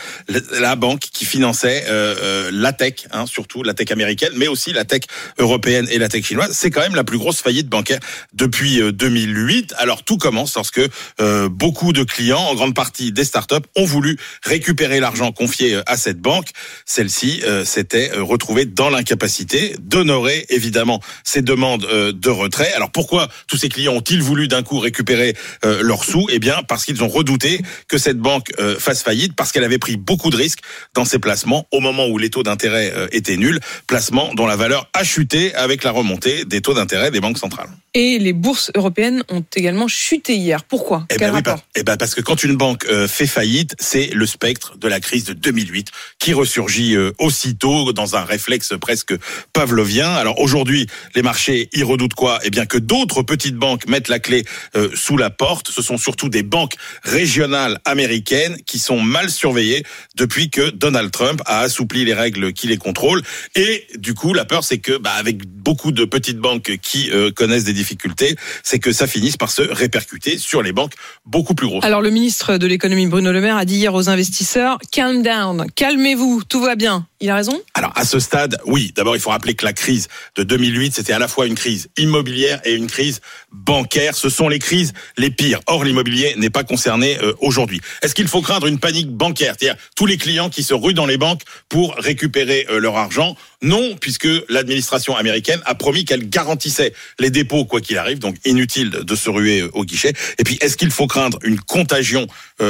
[0.51, 4.73] la, banque qui finançait euh, euh, la tech, hein, surtout la tech américaine, mais aussi
[4.73, 5.03] la tech
[5.39, 6.51] européenne et la tech chinoise.
[6.53, 8.01] C'est quand même la plus grosse faillite bancaire
[8.33, 9.75] depuis euh, 2008.
[9.79, 10.81] Alors, tout commence lorsque
[11.21, 15.83] euh, beaucoup de clients, en grande partie des startups, ont voulu récupérer l'argent confié euh,
[15.87, 16.49] à cette banque.
[16.89, 22.73] Celle-ci euh, s'était euh, retrouvée dans l'incapacité d'honorer évidemment ces demandes euh, de retrait.
[22.75, 26.29] Alors pourquoi tous ces clients ont-ils voulu d'un coup récupérer euh, leurs sous?
[26.31, 29.97] Eh bien parce qu'ils ont redouté que cette banque fasse faillite parce qu'elle avait pris
[29.97, 30.61] beaucoup de risques
[30.95, 34.89] dans ses placements au moment où les taux d'intérêt étaient nuls, placements dont la valeur
[34.93, 37.69] a chuté avec la remontée des taux d'intérêt des banques centrales.
[37.95, 40.63] Et les bourses européennes ont également chuté hier.
[40.65, 41.07] Pourquoi?
[41.11, 41.57] Eh ben oui, rapport?
[41.63, 45.01] pa- eh ben parce que quand une banque fait faillite, c'est le spectre de la
[45.01, 49.15] crise de 2008 qui ressurgit euh, aussitôt dans un réflexe presque
[49.53, 50.11] pavlovien.
[50.13, 52.39] Alors aujourd'hui, les marchés y redoutent quoi?
[52.45, 54.45] Eh bien que d'autres petites banques mettent la clé
[54.77, 55.71] euh, sous la porte.
[55.71, 59.85] Ce sont surtout des banques régionales américaines qui sont mal surveillées
[60.17, 63.23] depuis que Donald Trump a assoupli les règles qui les contrôlent.
[63.55, 67.31] Et du coup, la peur, c'est que bah, avec beaucoup de petites banques qui euh,
[67.31, 71.67] connaissent des difficultés, c'est que ça finisse par se répercuter sur les banques beaucoup plus
[71.67, 71.85] grosses.
[71.85, 75.67] Alors le ministre de l'économie Bruno Le Maire a dit hier aux investisseurs calm down,
[75.75, 77.07] calmez-vous, tout va bien.
[77.21, 78.93] Il a raison Alors à ce stade, oui.
[78.95, 81.89] D'abord, il faut rappeler que la crise de 2008, c'était à la fois une crise
[81.97, 83.21] immobilière et une crise
[83.53, 84.15] bancaire.
[84.15, 85.61] Ce sont les crises les pires.
[85.67, 87.81] Or, l'immobilier n'est pas concerné euh, aujourd'hui.
[88.03, 91.07] Est-ce qu'il faut craindre une panique bancaire, c'est-à-dire tous les clients qui se ruent dans
[91.07, 93.37] les banques pour récupérer euh, leur argent?
[93.63, 98.19] Non, puisque l'administration américaine a promis qu'elle garantissait les dépôts quoi qu'il arrive.
[98.19, 100.13] Donc inutile de se ruer euh, au guichet.
[100.39, 102.27] Et puis, est-ce qu'il faut craindre une contagion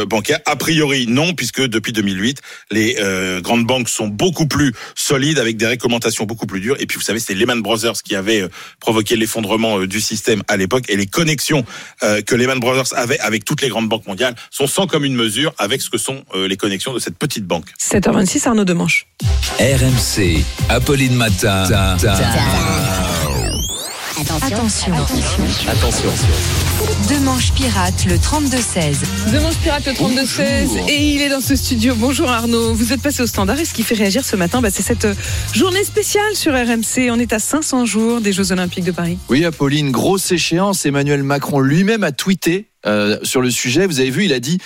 [0.08, 0.40] bancaire?
[0.46, 2.96] A priori, non, puisque depuis 2008, les
[3.40, 6.76] grandes banques sont beaucoup plus solides avec des réglementations beaucoup plus dures.
[6.80, 8.48] Et puis, vous savez, c'était Lehman Brothers qui avait euh,
[8.80, 10.84] provoqué l'effondrement euh, du système à l'époque.
[10.88, 11.64] Et les connexions
[12.02, 15.52] euh, que Lehman Brothers avait avec toutes les grandes banques mondiales sont sans commune mesure
[15.58, 17.66] avec ce que sont les connexions de cette petite banque.
[17.80, 19.06] 7h26, Arnaud Demanche.
[19.58, 21.64] RMC, Apolline Matin.
[24.18, 24.92] Attention.
[25.68, 26.65] Attention.
[27.08, 29.32] Demanche pirate, le 32-16.
[29.32, 31.94] Demanche pirate le 32-16 et il est dans ce studio.
[31.96, 34.68] Bonjour Arnaud, vous êtes passé au standard et ce qui fait réagir ce matin, bah,
[34.70, 35.14] c'est cette euh,
[35.54, 37.10] journée spéciale sur RMC.
[37.10, 39.16] On est à 500 jours des Jeux Olympiques de Paris.
[39.30, 40.84] Oui, Apolline, grosse échéance.
[40.84, 43.86] Emmanuel Macron lui-même a tweeté euh, sur le sujet.
[43.86, 44.58] Vous avez vu, il a dit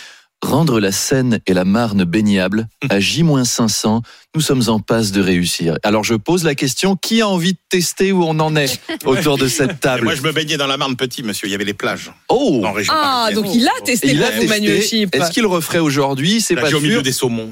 [0.43, 4.01] Rendre la Seine et la Marne baignables à J-500,
[4.35, 5.77] nous sommes en passe de réussir.
[5.83, 9.37] Alors je pose la question qui a envie de tester où on en est autour
[9.37, 11.47] de cette Et table moi, je me baignais dans la Marne petit, monsieur.
[11.47, 12.11] Il y avait les plages.
[12.31, 13.45] Oh En région Ah, parisienne.
[13.45, 14.97] donc il a testé Il a vous, Manuel testé.
[15.01, 15.15] Chip.
[15.15, 16.41] Est-ce qu'il le referait aujourd'hui?
[16.41, 17.03] C'est pas j'ai au milieu sûr.
[17.03, 17.51] des saumons.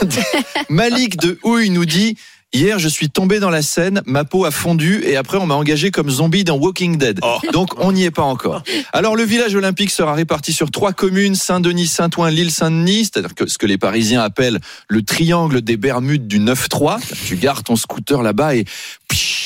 [0.70, 2.16] Malik de Houille nous dit
[2.54, 5.54] Hier, je suis tombé dans la Seine, ma peau a fondu et après, on m'a
[5.54, 7.18] engagé comme zombie dans Walking Dead.
[7.22, 7.38] Oh.
[7.50, 8.62] Donc, on n'y est pas encore.
[8.92, 13.46] Alors, le village olympique sera réparti sur trois communes Saint-Denis, Saint-Ouen, l'île Saint-Denis, c'est-à-dire que
[13.46, 17.00] ce que les Parisiens appellent le triangle des Bermudes du 9-3.
[17.26, 18.66] Tu gares ton scooter là-bas et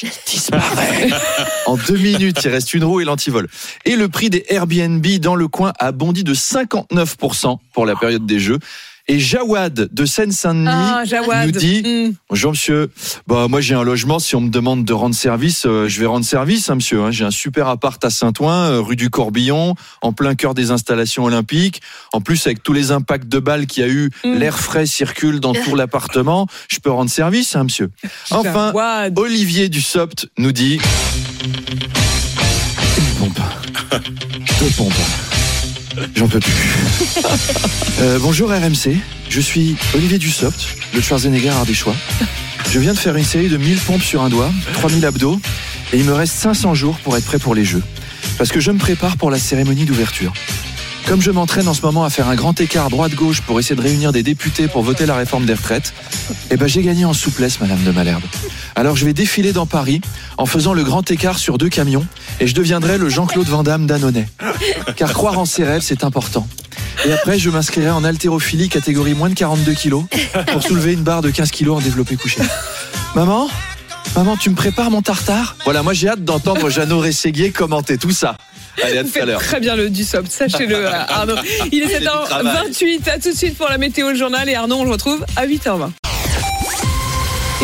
[0.02, 1.08] il disparaît.
[1.66, 3.48] en deux minutes, il reste une roue et l'antivol.
[3.84, 8.26] Et le prix des Airbnb dans le coin a bondi de 59% pour la période
[8.26, 8.58] des Jeux.
[9.08, 11.04] Et Jawad de Seine-Saint-Denis Ah,
[11.44, 12.12] nous dit Hmm.
[12.28, 12.90] Bonjour monsieur,
[13.28, 16.06] bah moi j'ai un logement, si on me demande de rendre service, euh, je vais
[16.06, 17.02] rendre service hein, monsieur.
[17.02, 17.10] hein.
[17.12, 21.22] J'ai un super appart à Saint-Ouen, euh, rue du Corbillon, en plein cœur des installations
[21.24, 21.82] olympiques.
[22.12, 24.34] En plus avec tous les impacts de balles qu'il y a eu, Mm.
[24.38, 27.90] l'air frais circule dans tout l'appartement, je peux rendre service hein, monsieur.
[28.32, 29.16] Enfin, Jawad.
[29.18, 30.80] Olivier Dussopt nous dit
[32.98, 33.38] une pompe,
[34.60, 34.92] deux pompes.
[36.14, 36.52] J'en peux plus.
[37.98, 38.94] Euh, bonjour RMC,
[39.30, 41.94] je suis Olivier Dussopt, le Schwarzenegger ardéchois.
[42.70, 45.40] Je viens de faire une série de 1000 pompes sur un doigt, 3000 abdos,
[45.94, 47.82] et il me reste 500 jours pour être prêt pour les Jeux.
[48.36, 50.34] Parce que je me prépare pour la cérémonie d'ouverture.
[51.06, 53.80] Comme je m'entraîne en ce moment à faire un grand écart droite-gauche pour essayer de
[53.80, 55.94] réunir des députés pour voter la réforme des retraites,
[56.50, 58.24] eh ben j'ai gagné en souplesse, Madame de Malherbe.
[58.74, 60.00] Alors je vais défiler dans Paris
[60.36, 62.04] en faisant le grand écart sur deux camions
[62.40, 64.26] et je deviendrai le Jean-Claude Van Damme d'Annonay.
[64.96, 66.48] Car croire en ses rêves, c'est important.
[67.04, 70.04] Et après, je m'inscrirai en haltérophilie catégorie moins de 42 kilos
[70.48, 72.40] pour soulever une barre de 15 kilos en développé couché.
[73.14, 73.48] Maman
[74.16, 75.56] Maman, tu me prépares mon tartare?
[75.64, 78.36] Voilà, moi j'ai hâte d'entendre Jeannot Rességuier commenter tout ça.
[78.82, 79.40] Allez, à tout à faites l'heure.
[79.40, 81.36] très bien le du sop, sachez-le Arnaud.
[81.72, 82.70] Il est C'est du travail.
[82.70, 85.24] 7h28, à tout de suite pour la météo le journal et Arnaud on le retrouve
[85.36, 85.90] à 8h20.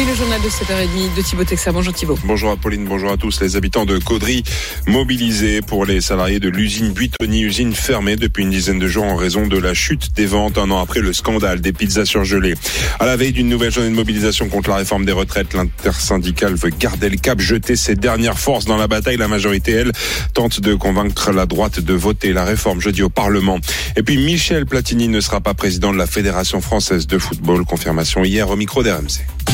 [0.01, 1.75] Et le journal de 7h30 de Thibaut Texas.
[1.75, 2.19] Bonjour Thibaut.
[2.25, 3.43] Bonjour Apolline, bonjour à tous.
[3.43, 4.43] Les habitants de Caudry
[4.87, 9.17] mobilisés pour les salariés de l'usine Buitoni, usine fermée depuis une dizaine de jours en
[9.17, 12.55] raison de la chute des ventes un an après le scandale des pizzas surgelées.
[13.01, 16.71] À la veille d'une nouvelle journée de mobilisation contre la réforme des retraites, l'intersyndicale veut
[16.71, 19.19] garder le cap, jeter ses dernières forces dans la bataille.
[19.19, 19.93] La majorité, elle,
[20.33, 23.59] tente de convaincre la droite de voter la réforme jeudi au Parlement.
[23.97, 27.67] Et puis Michel Platini ne sera pas président de la Fédération française de football.
[27.67, 29.52] Confirmation hier au micro d'RMC.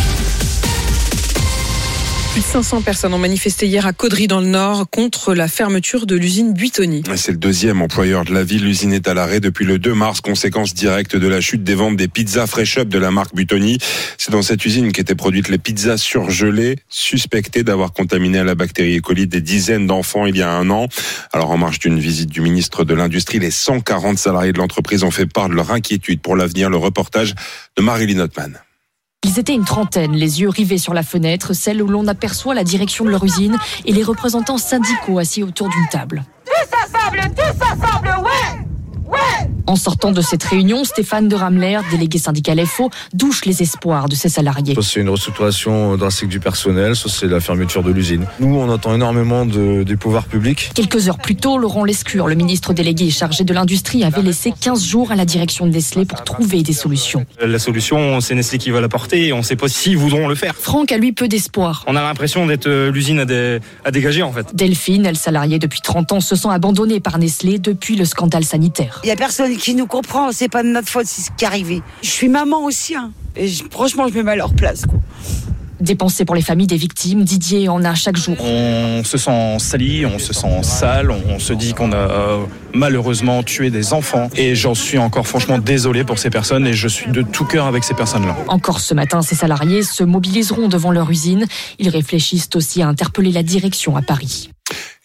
[2.38, 6.06] Plus de 500 personnes ont manifesté hier à Caudry dans le Nord contre la fermeture
[6.06, 7.02] de l'usine Buitoni.
[7.16, 8.62] C'est le deuxième employeur de la ville.
[8.62, 11.96] L'usine est à l'arrêt depuis le 2 mars, conséquence directe de la chute des ventes
[11.96, 13.78] des pizzas Fresh Up de la marque Buitoni.
[14.18, 18.98] C'est dans cette usine qu'étaient produites les pizzas surgelées, suspectées d'avoir contaminé à la bactérie
[18.98, 19.00] E.
[19.00, 20.86] coli des dizaines d'enfants il y a un an.
[21.32, 25.10] Alors en marge d'une visite du ministre de l'Industrie, les 140 salariés de l'entreprise ont
[25.10, 26.70] fait part de leur inquiétude pour l'avenir.
[26.70, 27.34] Le reportage
[27.76, 28.60] de Marilyn Notman.
[29.24, 32.62] Ils étaient une trentaine, les yeux rivés sur la fenêtre, celle où l'on aperçoit la
[32.62, 36.22] direction de leur usine et les représentants syndicaux assis autour d'une table.
[36.44, 38.57] Tous ensemble, Ouais
[39.68, 44.14] En sortant de cette réunion, Stéphane de Ramler, délégué syndical FO, douche les espoirs de
[44.14, 44.74] ses salariés.
[44.80, 48.24] C'est une restructuration drastique du personnel, c'est la fermeture de l'usine.
[48.40, 50.70] Nous, on attend énormément de, des pouvoirs publics.
[50.74, 54.82] Quelques heures plus tôt, Laurent Lescure, le ministre délégué chargé de l'industrie, avait laissé 15
[54.82, 57.26] jours à la direction de Nestlé pour trouver des solutions.
[57.44, 60.34] La solution, c'est Nestlé qui va l'apporter et on ne sait pas s'ils voudront le
[60.34, 60.54] faire.
[60.54, 61.84] Franck a lui peu d'espoir.
[61.86, 63.58] On a l'impression d'être euh, l'usine à, dé...
[63.84, 64.46] à dégager en fait.
[64.54, 69.02] Delphine, elle salariée depuis 30 ans, se sent abandonnée par Nestlé depuis le scandale sanitaire.
[69.08, 71.46] Il y a personne qui nous comprend, c'est pas de notre faute, c'est ce qui
[71.46, 71.80] est arrivé.
[72.02, 74.84] Je suis maman aussi, hein, et je, franchement, je me mets à leur place.
[74.84, 75.00] Quoi.
[75.80, 78.36] Dépensé pour les familles des victimes, Didier en a chaque jour.
[78.38, 82.44] On se sent sali, on se sent sale, on se dit qu'on a euh,
[82.74, 84.28] malheureusement tué des enfants.
[84.36, 87.64] Et j'en suis encore franchement désolé pour ces personnes et je suis de tout cœur
[87.64, 88.36] avec ces personnes-là.
[88.48, 91.46] Encore ce matin, ces salariés se mobiliseront devant leur usine.
[91.78, 94.50] Ils réfléchissent aussi à interpeller la direction à Paris.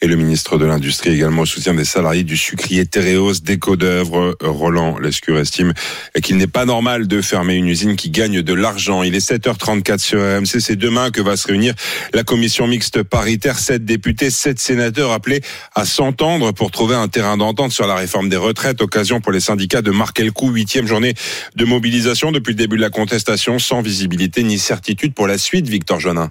[0.03, 4.35] Et le ministre de l'Industrie également au soutien des salariés du sucrier Téréos déco d'œuvre.
[4.41, 5.73] Roland Lescure estime
[6.21, 9.03] qu'il n'est pas normal de fermer une usine qui gagne de l'argent.
[9.03, 10.59] Il est 7h34 sur RMC.
[10.59, 11.73] C'est demain que va se réunir
[12.13, 13.57] la commission mixte paritaire.
[13.57, 15.39] Sept députés, sept sénateurs appelés
[15.73, 18.81] à s'entendre pour trouver un terrain d'entente sur la réforme des retraites.
[18.81, 20.49] Occasion pour les syndicats de marquer le coup.
[20.49, 21.13] Huitième journée
[21.55, 25.69] de mobilisation depuis le début de la contestation sans visibilité ni certitude pour la suite.
[25.69, 26.29] Victor Jonin.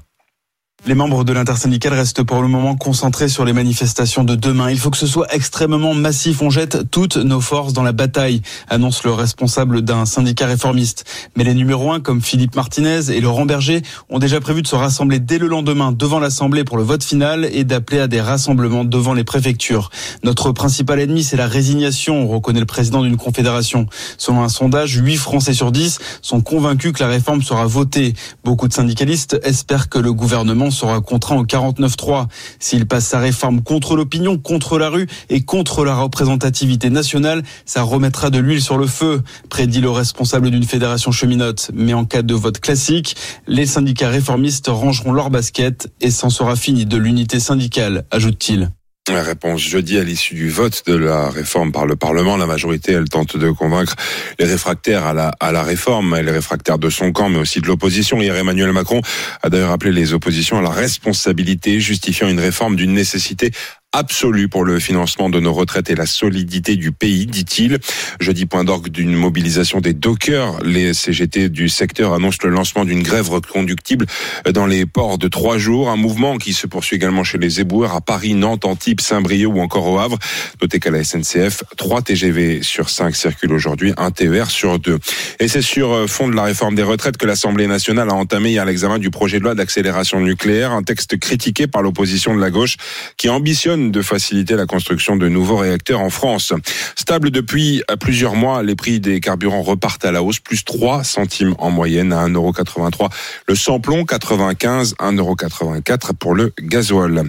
[0.84, 4.68] Les membres de l'intersyndicale restent pour le moment concentrés sur les manifestations de demain.
[4.68, 6.42] Il faut que ce soit extrêmement massif.
[6.42, 11.04] On jette toutes nos forces dans la bataille, annonce le responsable d'un syndicat réformiste.
[11.36, 14.74] Mais les numéros 1 comme Philippe Martinez et Laurent Berger ont déjà prévu de se
[14.74, 18.84] rassembler dès le lendemain devant l'Assemblée pour le vote final et d'appeler à des rassemblements
[18.84, 19.88] devant les préfectures.
[20.24, 23.86] Notre principal ennemi, c'est la résignation, reconnaît le président d'une confédération.
[24.18, 28.14] Selon un sondage, 8 Français sur 10 sont convaincus que la réforme sera votée.
[28.42, 32.26] Beaucoup de syndicalistes espèrent que le gouvernement sera contraint au 49-3.
[32.58, 37.82] S'il passe sa réforme contre l'opinion, contre la rue et contre la représentativité nationale, ça
[37.82, 41.70] remettra de l'huile sur le feu, prédit le responsable d'une fédération cheminote.
[41.72, 46.56] Mais en cas de vote classique, les syndicats réformistes rangeront leur basket et s'en sera
[46.56, 48.70] fini de l'unité syndicale, ajoute-t-il.
[49.10, 52.36] La réponse jeudi à l'issue du vote de la réforme par le Parlement.
[52.36, 53.96] La majorité, elle tente de convaincre
[54.38, 57.66] les réfractaires à la, à la réforme, les réfractaires de son camp, mais aussi de
[57.66, 58.22] l'opposition.
[58.22, 59.00] Hier, Emmanuel Macron
[59.42, 63.50] a d'ailleurs appelé les oppositions à la responsabilité, justifiant une réforme d'une nécessité
[63.92, 67.78] absolue pour le financement de nos retraites et la solidité du pays, dit-il.
[68.20, 70.62] Jeudi, point d'orgue d'une mobilisation des dockers.
[70.64, 74.06] Les CGT du secteur annoncent le lancement d'une grève reconductible
[74.50, 75.90] dans les ports de trois jours.
[75.90, 79.60] Un mouvement qui se poursuit également chez les éboueurs à Paris, Nantes, Antibes, Saint-Brieuc ou
[79.60, 80.18] encore au Havre.
[80.60, 84.98] Notez qu'à la SNCF, 3 TGV sur 5 circulent aujourd'hui, un TER sur 2.
[85.40, 88.64] Et c'est sur fond de la réforme des retraites que l'Assemblée nationale a entamé hier
[88.64, 92.76] l'examen du projet de loi d'accélération nucléaire, un texte critiqué par l'opposition de la gauche
[93.16, 96.52] qui ambitionne de faciliter la construction de nouveaux réacteurs en France.
[96.96, 101.54] Stable depuis plusieurs mois, les prix des carburants repartent à la hausse, plus 3 centimes
[101.58, 103.10] en moyenne à 1,83€.
[103.48, 107.24] Le samplon, 95, 1,84€ pour le gasoil.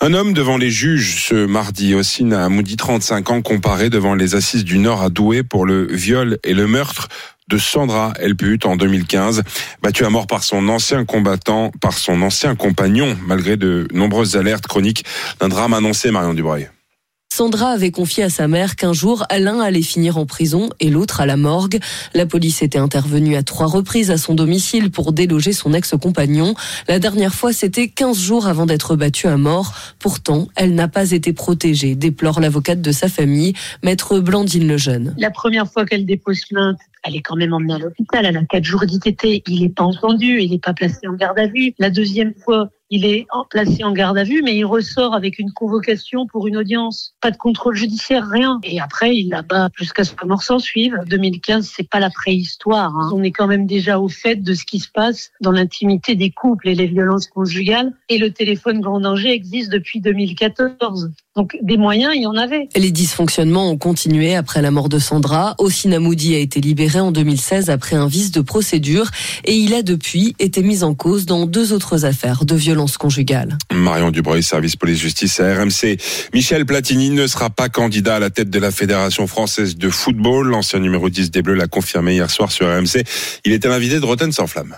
[0.00, 4.64] Un homme devant les juges ce mardi, Ossine Amoudi, 35 ans, comparé devant les assises
[4.64, 7.08] du Nord à Douai pour le viol et le meurtre
[7.52, 9.42] de Sandra Elput en 2015,
[9.82, 14.66] battue à mort par son ancien combattant, par son ancien compagnon, malgré de nombreuses alertes
[14.66, 15.04] chroniques
[15.38, 16.70] d'un drame annoncé, Marion Dubreuil.
[17.30, 21.20] Sandra avait confié à sa mère qu'un jour, l'un allait finir en prison et l'autre
[21.20, 21.78] à la morgue.
[22.14, 26.54] La police était intervenue à trois reprises à son domicile pour déloger son ex-compagnon.
[26.88, 29.74] La dernière fois, c'était 15 jours avant d'être battue à mort.
[29.98, 35.14] Pourtant, elle n'a pas été protégée, déplore l'avocate de sa famille, maître Blandine Lejeune.
[35.18, 38.26] La première fois qu'elle dépose plainte, elle est quand même emmenée à l'hôpital.
[38.26, 39.42] Elle a quatre jours d'ITT.
[39.48, 40.40] Il n'est pas entendu.
[40.40, 41.74] Il n'est pas placé en garde à vue.
[41.78, 45.50] La deuxième fois, il est placé en garde à vue, mais il ressort avec une
[45.50, 47.14] convocation pour une audience.
[47.22, 48.60] Pas de contrôle judiciaire, rien.
[48.64, 49.42] Et après, il la
[49.78, 50.94] jusqu'à ce que mort s'en suive.
[51.06, 52.94] 2015, c'est pas la préhistoire.
[52.94, 53.10] hein.
[53.14, 56.30] On est quand même déjà au fait de ce qui se passe dans l'intimité des
[56.30, 57.94] couples et les violences conjugales.
[58.10, 61.10] Et le téléphone grand danger existe depuis 2014.
[61.34, 62.68] Donc, des moyens, il y en avait.
[62.76, 65.54] Les dysfonctionnements ont continué après la mort de Sandra.
[65.56, 69.06] Ossina Moudi a été libéré en 2016 après un vice de procédure
[69.44, 72.81] et il a depuis été mis en cause dans deux autres affaires de violence
[73.72, 75.98] Marion Dubreuil, service police-justice à RMC.
[76.34, 80.48] Michel Platini ne sera pas candidat à la tête de la Fédération française de football.
[80.48, 83.04] L'ancien numéro 10 des Bleus l'a confirmé hier soir sur RMC.
[83.44, 84.76] Il était l'invité de Rotten sans flamme.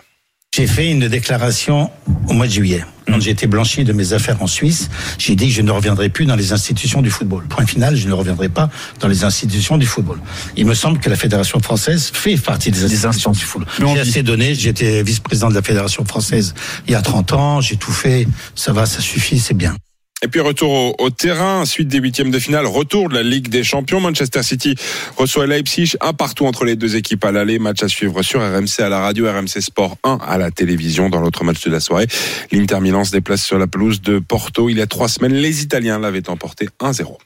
[0.57, 1.91] J'ai fait une déclaration
[2.29, 2.85] au mois de juillet.
[3.09, 4.89] Quand j'ai été blanchi de mes affaires en Suisse,
[5.19, 7.43] j'ai dit que je ne reviendrai plus dans les institutions du football.
[7.49, 10.21] Point final, je ne reviendrai pas dans les institutions du football.
[10.57, 13.69] Il me semble que la Fédération française fait partie des institutions du football.
[13.81, 16.55] J'ai assez donné, j'étais vice-président de la Fédération française
[16.87, 19.75] il y a 30 ans, j'ai tout fait, ça va, ça suffit, c'est bien.
[20.25, 23.63] Et puis retour au, terrain, suite des huitièmes de finale, retour de la Ligue des
[23.63, 24.01] Champions.
[24.01, 24.75] Manchester City
[25.19, 27.59] reçoit Leipzig, un partout entre les deux équipes à l'aller.
[27.59, 31.11] Match à suivre sur RMC à la radio, RMC Sport 1 à la télévision.
[31.11, 32.07] Dans l'autre match de la soirée,
[32.53, 34.71] l'Inter Milan se déplace sur la pelouse de Porto.
[34.71, 37.19] Il y a trois semaines, les Italiens l'avaient emporté 1-0.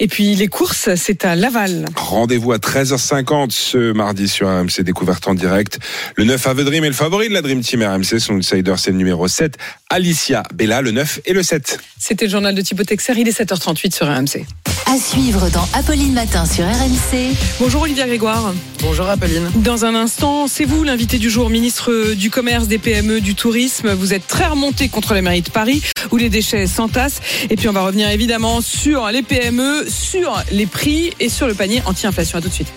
[0.00, 1.86] Et puis les courses, c'est à Laval.
[1.96, 5.78] Rendez-vous à 13h50 ce mardi sur RMC Découverte en direct.
[6.16, 8.18] Le 9 Ave Dream est le favori de la Dream Team RMC.
[8.18, 9.56] Son outsider, c'est le numéro 7.
[9.90, 11.78] Alicia Bella, le 9 et le 7.
[11.98, 14.44] C'était le journal de Thibaut Texer, il est 7h38 sur RMC.
[14.86, 17.34] À suivre dans Apolline Matin sur RMC.
[17.58, 18.52] Bonjour Olivia Grégoire.
[18.80, 19.50] Bonjour Apolline.
[19.56, 23.92] Dans un instant, c'est vous l'invité du jour, ministre du Commerce, des PME, du Tourisme.
[23.92, 27.20] Vous êtes très remonté contre la mairie de Paris, où les déchets s'entassent.
[27.48, 31.54] Et puis on va revenir évidemment sur les PME, sur les prix et sur le
[31.54, 32.38] panier anti-inflation.
[32.38, 32.72] À tout de suite.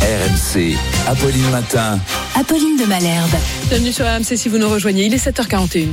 [0.00, 1.98] RMC, Apolline Matin.
[2.34, 3.30] Apolline de Malherbe.
[3.68, 5.06] Bienvenue sur RMC si vous nous rejoignez.
[5.06, 5.88] Il est 7h41.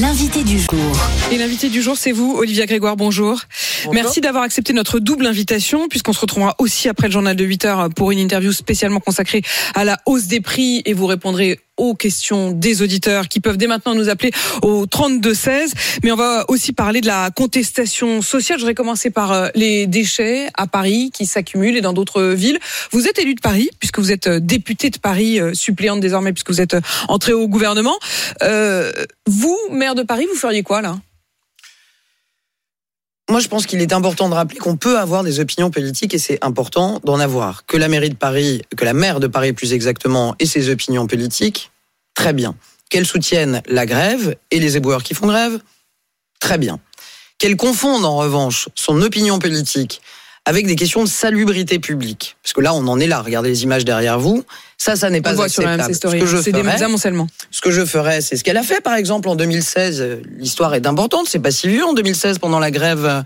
[0.00, 0.96] L'invité du jour.
[1.32, 2.96] Et l'invité du jour, c'est vous, Olivia Grégoire.
[2.96, 3.40] Bonjour.
[3.92, 7.64] Merci d'avoir accepté notre double invitation, puisqu'on se retrouvera aussi après le journal de 8
[7.64, 9.42] heures pour une interview spécialement consacrée
[9.74, 13.68] à la hausse des prix et vous répondrez aux questions des auditeurs qui peuvent dès
[13.68, 15.72] maintenant nous appeler au 32 16.
[16.02, 18.58] Mais on va aussi parler de la contestation sociale.
[18.58, 22.58] Je voudrais commencer par euh, les déchets à Paris qui s'accumulent et dans d'autres villes.
[22.90, 26.32] Vous êtes élu de Paris puisque vous êtes euh, député de Paris, euh, suppléante désormais
[26.32, 26.76] puisque vous êtes
[27.08, 27.96] entré au gouvernement.
[28.42, 28.92] Euh,
[29.26, 30.98] vous, maire de Paris, vous feriez quoi là?
[33.30, 36.18] Moi, je pense qu'il est important de rappeler qu'on peut avoir des opinions politiques et
[36.18, 37.66] c'est important d'en avoir.
[37.66, 41.06] Que la mairie de Paris, que la maire de Paris plus exactement, ait ses opinions
[41.06, 41.70] politiques,
[42.14, 42.54] très bien.
[42.88, 45.60] Qu'elle soutienne la grève et les éboueurs qui font grève,
[46.40, 46.80] très bien.
[47.36, 50.00] Qu'elle confonde en revanche son opinion politique
[50.46, 52.38] avec des questions de salubrité publique.
[52.42, 53.20] Parce que là, on en est là.
[53.20, 54.42] Regardez les images derrière vous.
[54.78, 56.18] Ça, ça n'est pas voit sur acceptable.
[56.18, 57.26] Ce que je C'est des amoncellements.
[57.50, 60.00] ce que je ferais, c'est ce qu'elle a fait, par exemple, en 2016.
[60.00, 61.84] Euh, L'histoire est importante, c'est pas si vieux.
[61.84, 63.22] En 2016, pendant la grève euh,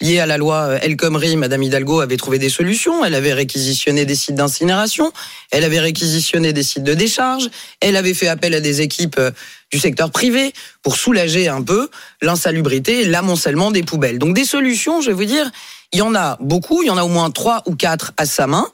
[0.00, 3.04] liée à la loi euh, El Khomri, Madame Hidalgo avait trouvé des solutions.
[3.04, 5.12] Elle avait réquisitionné des sites d'incinération.
[5.50, 7.50] Elle avait réquisitionné des sites de décharge.
[7.80, 9.20] Elle avait fait appel à des équipes
[9.70, 11.90] du secteur privé pour soulager un peu
[12.22, 14.18] l'insalubrité et l'amoncellement des poubelles.
[14.18, 15.50] Donc des solutions, je vais vous dire,
[15.92, 16.82] il y en a beaucoup.
[16.82, 18.66] Il y en a au moins trois ou quatre à sa main.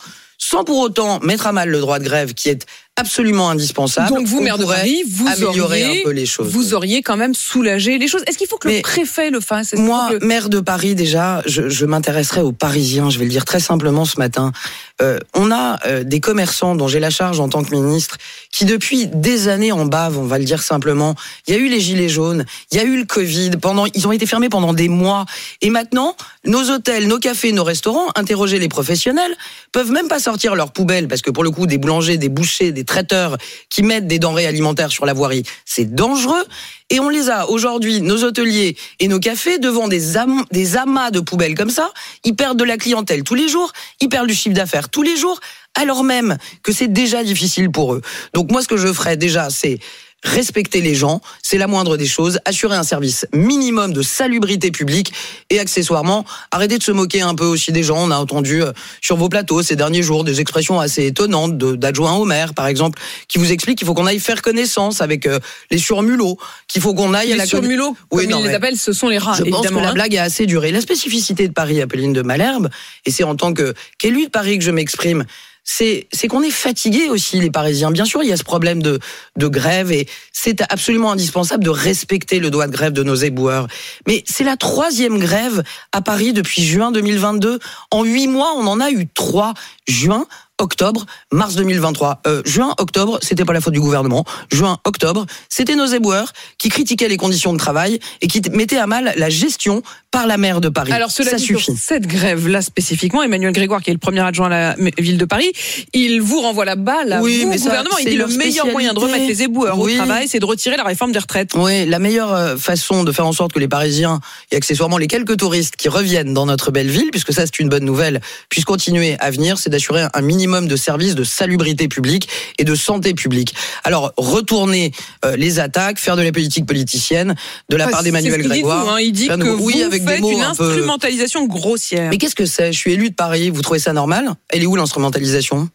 [0.53, 4.09] Sans pour autant mettre à mal le droit de grève qui est absolument indispensable.
[4.09, 6.49] Donc vous, maire de Paris, vous améliorer auriez, un peu les choses.
[6.51, 8.23] vous auriez quand même soulagé les choses.
[8.27, 9.73] Est-ce qu'il faut que le préfet le fasse?
[9.75, 13.09] Moi, maire de Paris, déjà, je, je m'intéresserai aux Parisiens.
[13.09, 14.53] Je vais le dire très simplement ce matin.
[15.01, 18.19] Euh, on a euh, des commerçants dont j'ai la charge en tant que ministre
[18.53, 21.15] qui, depuis des années en bave, on va le dire simplement.
[21.47, 23.53] Il y a eu les gilets jaunes, il y a eu le Covid.
[23.61, 25.25] Pendant, ils ont été fermés pendant des mois.
[25.63, 29.35] Et maintenant, nos hôtels, nos cafés, nos restaurants, interrogez les professionnels,
[29.73, 32.71] peuvent même pas sortir leurs poubelles parce que pour le coup, des boulangers, des bouchers,
[32.71, 33.37] des traiteurs
[33.69, 36.45] qui mettent des denrées alimentaires sur la voirie, c'est dangereux.
[36.91, 40.03] Et on les a aujourd'hui, nos hôteliers et nos cafés, devant des,
[40.51, 41.91] des amas de poubelles comme ça.
[42.25, 45.17] Ils perdent de la clientèle tous les jours, ils perdent du chiffre d'affaires tous les
[45.17, 45.41] jours,
[45.75, 48.03] alors même que c'est déjà difficile pour eux.
[48.35, 49.79] Donc moi, ce que je ferais déjà, c'est
[50.25, 55.13] respecter les gens, c'est la moindre des choses, assurer un service minimum de salubrité publique
[55.51, 57.99] et accessoirement arrêter de se moquer un peu aussi des gens.
[57.99, 62.15] On a entendu euh, sur vos plateaux ces derniers jours des expressions assez étonnantes d'adjoints
[62.15, 65.39] au maire, par exemple, qui vous expliquent qu'il faut qu'on aille faire connaissance avec euh,
[65.71, 68.49] les surmulots, qu'il faut qu'on aille à Les la conna- surmulots, Oui, comme non, ils
[68.49, 69.81] les appellent, ce sont les rats, je pense évidemment.
[69.81, 69.95] que la hein.
[69.95, 70.71] blague a assez duré.
[70.71, 72.69] La spécificité de Paris, Apolline de Malherbe,
[73.07, 75.25] et c'est en tant que qu'élu de Paris que je m'exprime,
[75.65, 77.91] c'est qu'on est fatigué aussi les Parisiens.
[77.91, 78.99] Bien sûr, il y a ce problème de
[79.37, 83.69] de grève et c'est absolument indispensable de respecter le droit de grève de nos éboueurs.
[84.07, 85.63] Mais c'est la troisième grève
[85.93, 87.59] à Paris depuis juin 2022.
[87.91, 89.55] En huit mois, on en a eu trois.
[89.89, 90.27] Juin,
[90.63, 92.23] octobre, mars 2023.
[92.27, 94.25] Euh, juin, octobre, c'était pas la faute du gouvernement.
[94.51, 98.87] Juin, octobre, c'était nos éboueurs qui critiquaient les conditions de travail et qui mettaient à
[98.87, 99.83] mal la gestion
[100.13, 100.93] par la maire de Paris.
[100.93, 101.75] Alors cela ça dit, suffit.
[101.77, 105.53] cette grève-là spécifiquement, Emmanuel Grégoire, qui est le premier adjoint à la ville de Paris,
[105.95, 107.97] il vous renvoie la balle à Oui, vous, mais ça, gouvernement.
[107.99, 109.95] Il dit le leur meilleur moyen de remettre les éboueurs Oui.
[109.95, 111.53] au travail, c'est de retirer la réforme des retraites.
[111.55, 115.07] Oui, la meilleure euh, façon de faire en sorte que les Parisiens et accessoirement les
[115.09, 118.67] quelques touristes qui reviennent dans notre belle ville, puisque ça c'est une bonne nouvelle, puissent
[118.67, 122.29] continuer à venir, c'est d'assurer un minimum de services de salubrité publique
[122.59, 123.55] et de santé publique.
[123.85, 124.93] Alors retourner
[125.25, 127.35] euh, les attaques, faire de la politique politicienne
[127.71, 128.85] de la Enfin, part d'Emmanuel dit Grégoire.
[128.85, 129.01] vous, hein.
[129.01, 132.11] Il dit que vous oui, avec des mots une un peu- instrumentalisation grossière.
[132.11, 132.73] Mais qu'est-ce que c'est?
[132.73, 134.35] Je suis élu de Paris, vous trouvez ça normal?
[134.51, 135.69] Elle est où l'instrumentalisation?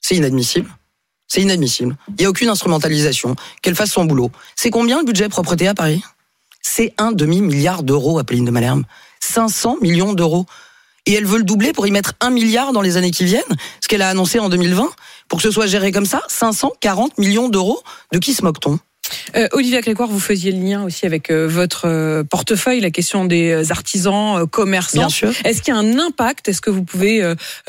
[0.00, 0.68] C'est inadmissible.
[1.28, 1.96] C'est inadmissible.
[2.08, 3.34] Il n'y a aucune instrumentalisation.
[3.62, 4.30] Qu'elle fasse son boulot.
[4.56, 6.02] C'est combien le budget propreté à Paris?
[6.60, 8.82] C'est un demi-milliard d'euros, Apolline de Malherbe.
[9.20, 10.46] 500 millions d'euros.
[11.06, 13.42] Et elle veut le doubler pour y mettre un milliard dans les années qui viennent,
[13.80, 14.90] ce qu'elle a annoncé en 2020,
[15.28, 17.82] pour que ce soit géré comme ça 540 millions d'euros.
[18.12, 18.78] De qui se moque-t-on?
[19.36, 23.24] Euh, Olivier Grégoire, vous faisiez le lien aussi avec euh, votre euh, portefeuille, la question
[23.24, 24.98] des euh, artisans, commerçants.
[24.98, 25.32] Bien sûr.
[25.44, 27.22] Est-ce qu'il y a un impact Est-ce que vous pouvez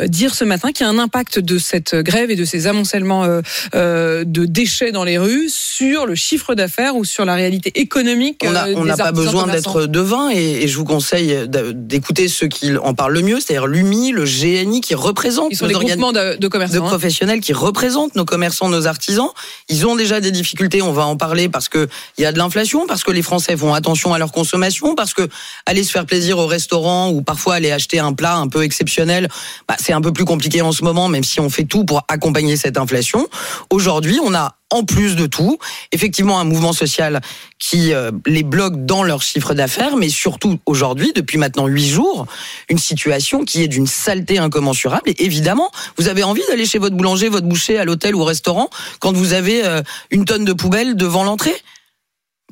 [0.05, 3.25] dire ce matin qu'il y a un impact de cette grève et de ces amoncellements
[3.73, 8.85] de déchets dans les rues sur le chiffre d'affaires ou sur la réalité économique On
[8.85, 13.13] n'a pas besoin d'être devin et, et je vous conseille d'écouter ceux qui en parlent
[13.13, 16.47] le mieux, c'est-à-dire l'UMI, le GNI qui représentent Ils sont nos les groupements de, de
[16.47, 16.75] commerçants.
[16.75, 16.87] de hein.
[16.87, 19.29] professionnels qui représentent nos commerçants, nos artisans.
[19.69, 22.37] Ils ont déjà des difficultés, on va en parler parce que il y a de
[22.37, 25.27] l'inflation, parce que les Français font attention à leur consommation, parce que
[25.65, 29.27] aller se faire plaisir au restaurant ou parfois aller acheter un plat un peu exceptionnel,
[29.67, 32.03] bah, c'est un peu plus compliqué en ce moment, même si on fait tout pour
[32.07, 33.27] accompagner cette inflation.
[33.69, 35.59] Aujourd'hui, on a en plus de tout,
[35.91, 37.21] effectivement, un mouvement social
[37.59, 42.25] qui euh, les bloque dans leur chiffre d'affaires, mais surtout aujourd'hui, depuis maintenant huit jours,
[42.69, 45.03] une situation qui est d'une saleté incommensurable.
[45.07, 48.25] Et évidemment, vous avez envie d'aller chez votre boulanger, votre boucher, à l'hôtel ou au
[48.25, 51.55] restaurant quand vous avez euh, une tonne de poubelle devant l'entrée?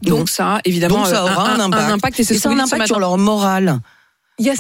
[0.01, 2.19] Donc ça, évidemment, Donc ça euh, aura un, impact.
[2.19, 3.79] et un ce impact sur leur morale.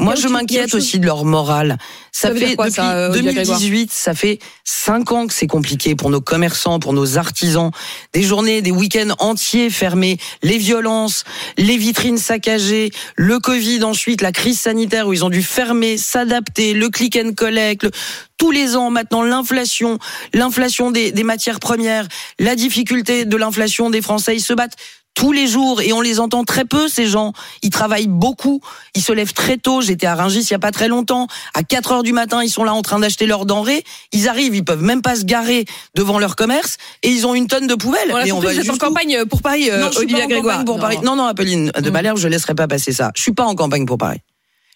[0.03, 1.77] Moi, je m'inquiète aussi de leur morale.
[2.11, 5.47] Ça, fait quoi, depuis ça, euh, Olivier Grégoire 2018, ça fait cinq ans que c'est
[5.47, 7.71] compliqué pour nos commerçants, pour nos artisans.
[8.13, 11.23] Des journées, des week-ends entiers fermés, les violences,
[11.57, 16.73] les vitrines saccagées, le Covid ensuite, la crise sanitaire où ils ont dû fermer, s'adapter,
[16.75, 17.91] le click and collect, le-
[18.37, 19.97] tous les ans maintenant l'inflation,
[20.33, 22.07] l'inflation des, des matières premières,
[22.39, 24.75] la difficulté de l'inflation des Français, ils se battent
[25.23, 27.31] tous les jours et on les entend très peu ces gens.
[27.61, 28.59] Ils travaillent beaucoup,
[28.93, 29.79] ils se lèvent très tôt.
[29.79, 31.27] J'étais à Rungis il y a pas très longtemps.
[31.53, 33.85] À 4 heures du matin, ils sont là en train d'acheter leurs denrées.
[34.11, 35.63] Ils arrivent, ils peuvent même pas se garer
[35.95, 38.11] devant leur commerce et ils ont une tonne de poubelles.
[38.11, 40.27] On a Mais compris, vous êtes en jusqu'où campagne pour Paris, euh, non, pas en
[40.27, 40.65] Grégoire.
[40.65, 40.97] pour Paris.
[41.05, 43.11] Non, non, Apolline de Malherbe, je laisserai pas passer ça.
[43.15, 44.19] Je suis pas en campagne pour Paris.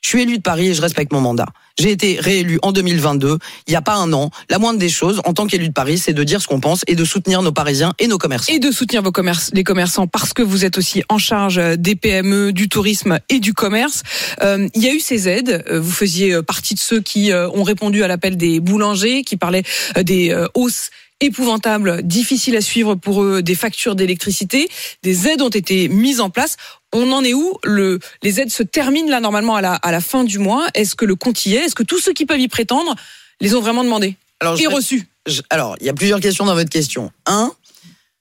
[0.02, 1.48] Je suis élu de Paris et je respecte mon mandat.
[1.80, 3.38] J'ai été réélu en 2022,
[3.68, 4.32] il n'y a pas un an.
[4.50, 6.82] La moindre des choses, en tant qu'élu de Paris, c'est de dire ce qu'on pense
[6.88, 8.52] et de soutenir nos Parisiens et nos commerçants.
[8.52, 11.96] Et de soutenir vos commerces, les commerçants parce que vous êtes aussi en charge des
[11.96, 14.02] PME, du tourisme et du commerce.
[14.42, 15.64] Euh, il y a eu ces aides.
[15.70, 19.24] Euh, Vous faisiez euh, partie de ceux qui euh, ont répondu à l'appel des boulangers,
[19.24, 19.64] qui parlaient
[19.98, 20.90] euh, des euh, hausses
[21.20, 24.70] épouvantables, difficiles à suivre pour eux, des factures d'électricité.
[25.04, 26.58] Des aides ont été mises en place.
[26.94, 30.00] On en est où le, Les aides se terminent là normalement à la, à la
[30.02, 30.68] fin du mois.
[30.74, 31.66] Est-ce que le compte y est?
[31.66, 32.96] Est-ce que tous ceux qui peuvent y prétendre
[33.42, 36.56] les ont vraiment demandé Alors, et reçus je- alors, il y a plusieurs questions dans
[36.56, 37.12] votre question.
[37.26, 37.52] Un,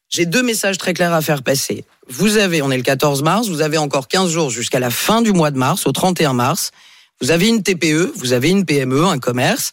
[0.09, 1.85] j'ai deux messages très clairs à faire passer.
[2.09, 5.23] Vous avez, on est le 14 mars, vous avez encore 15 jours jusqu'à la fin
[5.23, 6.73] du mois de mars, au 31 mars.
[7.21, 9.71] Vous avez une TPE, vous avez une PME, un commerce.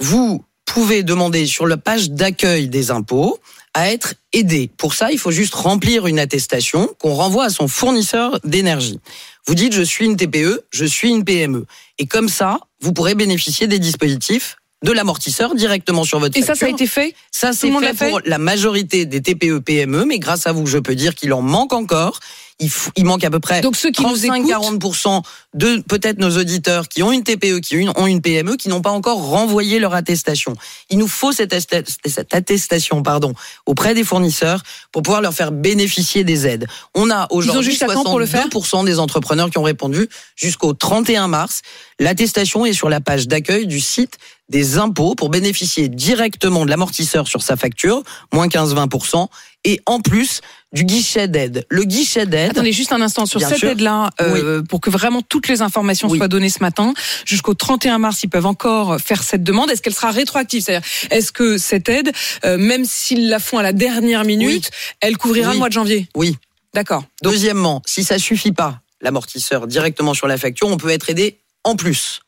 [0.00, 3.38] Vous pouvez demander sur la page d'accueil des impôts
[3.74, 4.70] à être aidé.
[4.76, 9.00] Pour ça, il faut juste remplir une attestation qu'on renvoie à son fournisseur d'énergie.
[9.46, 11.66] Vous dites je suis une TPE, je suis une PME.
[11.98, 16.54] Et comme ça, vous pourrez bénéficier des dispositifs de l'amortisseur directement sur votre Et ça,
[16.54, 20.46] ça a été fait Ça, c'est fait pour la majorité des TPE, PME, mais grâce
[20.46, 22.20] à vous, je peux dire qu'il en manque encore.
[22.60, 25.22] Il, il manque à peu près Donc ceux qui nous 35-40%
[25.54, 28.68] de peut-être nos auditeurs qui ont une TPE, qui ont une, ont une PME, qui
[28.68, 30.54] n'ont pas encore renvoyé leur attestation.
[30.90, 33.32] Il nous faut cette, esta- cette attestation pardon,
[33.66, 36.66] auprès des fournisseurs pour pouvoir leur faire bénéficier des aides.
[36.94, 40.72] On a aujourd'hui jusqu'à quand pour le faire 62% des entrepreneurs qui ont répondu jusqu'au
[40.72, 41.62] 31 mars.
[42.00, 47.28] L'attestation est sur la page d'accueil du site des impôts pour bénéficier directement de l'amortisseur
[47.28, 48.02] sur sa facture,
[48.32, 49.28] moins 15-20%,
[49.64, 50.40] et en plus
[50.72, 51.66] du guichet d'aide.
[51.68, 52.50] Le guichet d'aide...
[52.50, 56.28] Attendez juste un instant sur cette aide-là, euh, pour que vraiment toutes les informations soient
[56.28, 56.92] données ce matin.
[57.24, 59.70] Jusqu'au 31 mars, ils peuvent encore faire cette demande.
[59.70, 60.62] Est-ce qu'elle sera rétroactive?
[60.62, 62.12] C'est-à-dire, est-ce que cette aide,
[62.44, 66.08] euh, même s'ils la font à la dernière minute, elle couvrira le mois de janvier?
[66.14, 66.36] Oui.
[66.74, 67.04] D'accord.
[67.22, 71.76] Deuxièmement, si ça suffit pas, l'amortisseur directement sur la facture, on peut être aidé en
[71.76, 72.20] plus.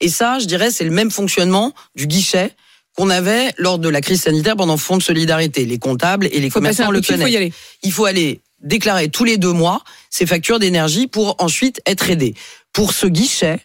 [0.00, 2.54] Et ça, je dirais, c'est le même fonctionnement du guichet
[2.96, 5.64] qu'on avait lors de la crise sanitaire pendant Fonds de solidarité.
[5.64, 7.34] Les comptables et les Faut commerçants le de fil, faut connaissent.
[7.34, 7.52] y aller.
[7.82, 12.34] Il faut aller déclarer tous les deux mois ses factures d'énergie pour ensuite être aidé.
[12.72, 13.60] Pour ce guichet,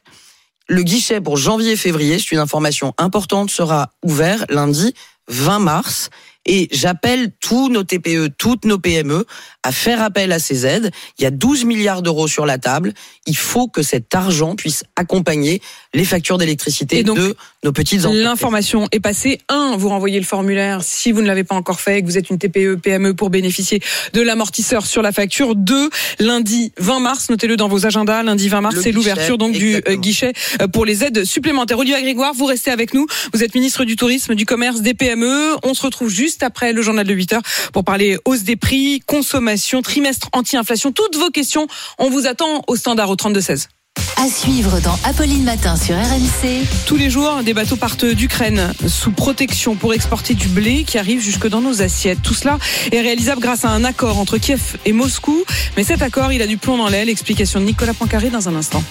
[0.68, 4.94] le guichet pour janvier-février, c'est une information importante, sera ouvert lundi
[5.28, 6.10] 20 mars.
[6.46, 9.26] Et j'appelle tous nos TPE, toutes nos PME
[9.68, 10.92] à faire appel à ces aides.
[11.20, 12.94] Il y a 12 milliards d'euros sur la table.
[13.26, 15.62] Il faut que cet argent puisse accompagner
[15.94, 18.24] les factures d'électricité de nos petites entreprises.
[18.24, 19.40] L'information est passée.
[19.50, 22.30] Un, vous renvoyez le formulaire si vous ne l'avez pas encore fait, que vous êtes
[22.30, 23.82] une TPE, PME pour bénéficier
[24.14, 25.54] de l'amortisseur sur la facture.
[25.54, 25.90] Deux,
[26.20, 28.24] lundi 20 mars, notez-le dans vos agendas.
[28.24, 31.78] Lundi 20 mars, c'est l'ouverture donc du euh, guichet euh, pour les aides supplémentaires.
[31.78, 33.06] Olivier Grégoire, vous restez avec nous.
[33.34, 35.58] Vous êtes ministre du Tourisme, du Commerce, des PME.
[35.64, 37.44] On se retrouve juste après le journal de 8 heures
[37.74, 40.92] pour parler hausse des prix, consommation, trimestre anti-inflation.
[40.92, 43.70] Toutes vos questions, on vous attend au standard au 32 16.
[44.18, 46.66] À suivre dans Apolline Matin sur RMC.
[46.86, 51.22] Tous les jours, des bateaux partent d'Ukraine sous protection pour exporter du blé qui arrive
[51.22, 52.22] jusque dans nos assiettes.
[52.24, 52.58] Tout cela
[52.92, 55.44] est réalisable grâce à un accord entre Kiev et Moscou.
[55.76, 57.10] Mais cet accord, il a du plomb dans l'aile.
[57.10, 58.84] Explication de Nicolas Poincaré dans un instant.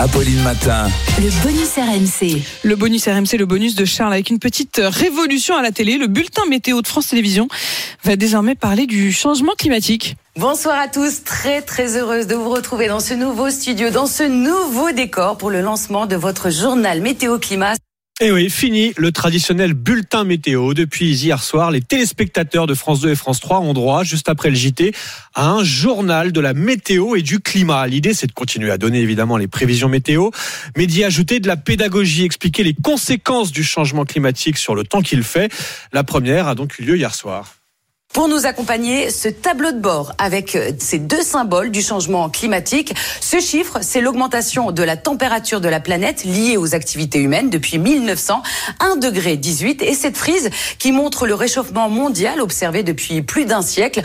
[0.00, 0.88] Apolline Matin.
[1.18, 2.40] Le bonus RMC.
[2.62, 5.98] Le bonus RMC, le bonus de Charles avec une petite révolution à la télé.
[5.98, 7.48] Le bulletin météo de France Télévisions
[8.04, 10.14] va désormais parler du changement climatique.
[10.36, 14.22] Bonsoir à tous, très très heureuse de vous retrouver dans ce nouveau studio, dans ce
[14.22, 17.74] nouveau décor pour le lancement de votre journal météo climat.
[18.20, 20.74] Et oui, fini le traditionnel bulletin météo.
[20.74, 24.50] Depuis hier soir, les téléspectateurs de France 2 et France 3 ont droit, juste après
[24.50, 24.92] le JT,
[25.36, 27.86] à un journal de la météo et du climat.
[27.86, 30.30] L'idée, c'est de continuer à donner évidemment les prévisions météo,
[30.76, 35.00] mais d'y ajouter de la pédagogie, expliquer les conséquences du changement climatique sur le temps
[35.00, 35.52] qu'il fait.
[35.92, 37.57] La première a donc eu lieu hier soir.
[38.18, 42.94] Pour nous accompagner, ce tableau de bord avec euh, ces deux symboles du changement climatique.
[43.20, 47.78] Ce chiffre, c'est l'augmentation de la température de la planète liée aux activités humaines depuis
[47.78, 48.42] 1900,
[48.80, 50.50] 1 degré 18, et cette frise
[50.80, 54.02] qui montre le réchauffement mondial observé depuis plus d'un siècle.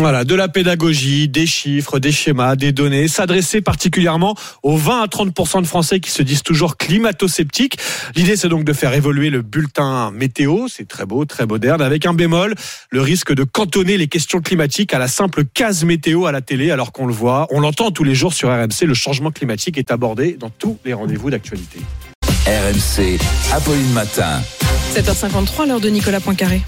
[0.00, 4.34] Voilà, de la pédagogie, des chiffres, des schémas, des données, s'adresser particulièrement
[4.64, 7.78] aux 20 à 30% de Français qui se disent toujours climato-sceptiques.
[8.16, 12.06] L'idée, c'est donc de faire évoluer le bulletin météo, c'est très beau, très moderne, avec
[12.06, 12.56] un bémol,
[12.90, 16.72] le risque de cantonner les questions climatiques à la simple case météo à la télé,
[16.72, 19.92] alors qu'on le voit, on l'entend tous les jours sur RMC, le changement climatique est
[19.92, 21.78] abordé dans tous les rendez-vous d'actualité.
[22.46, 23.20] RMC,
[23.52, 24.42] Apolline Matin.
[24.92, 26.62] 7h53, l'heure de Nicolas Poincaré.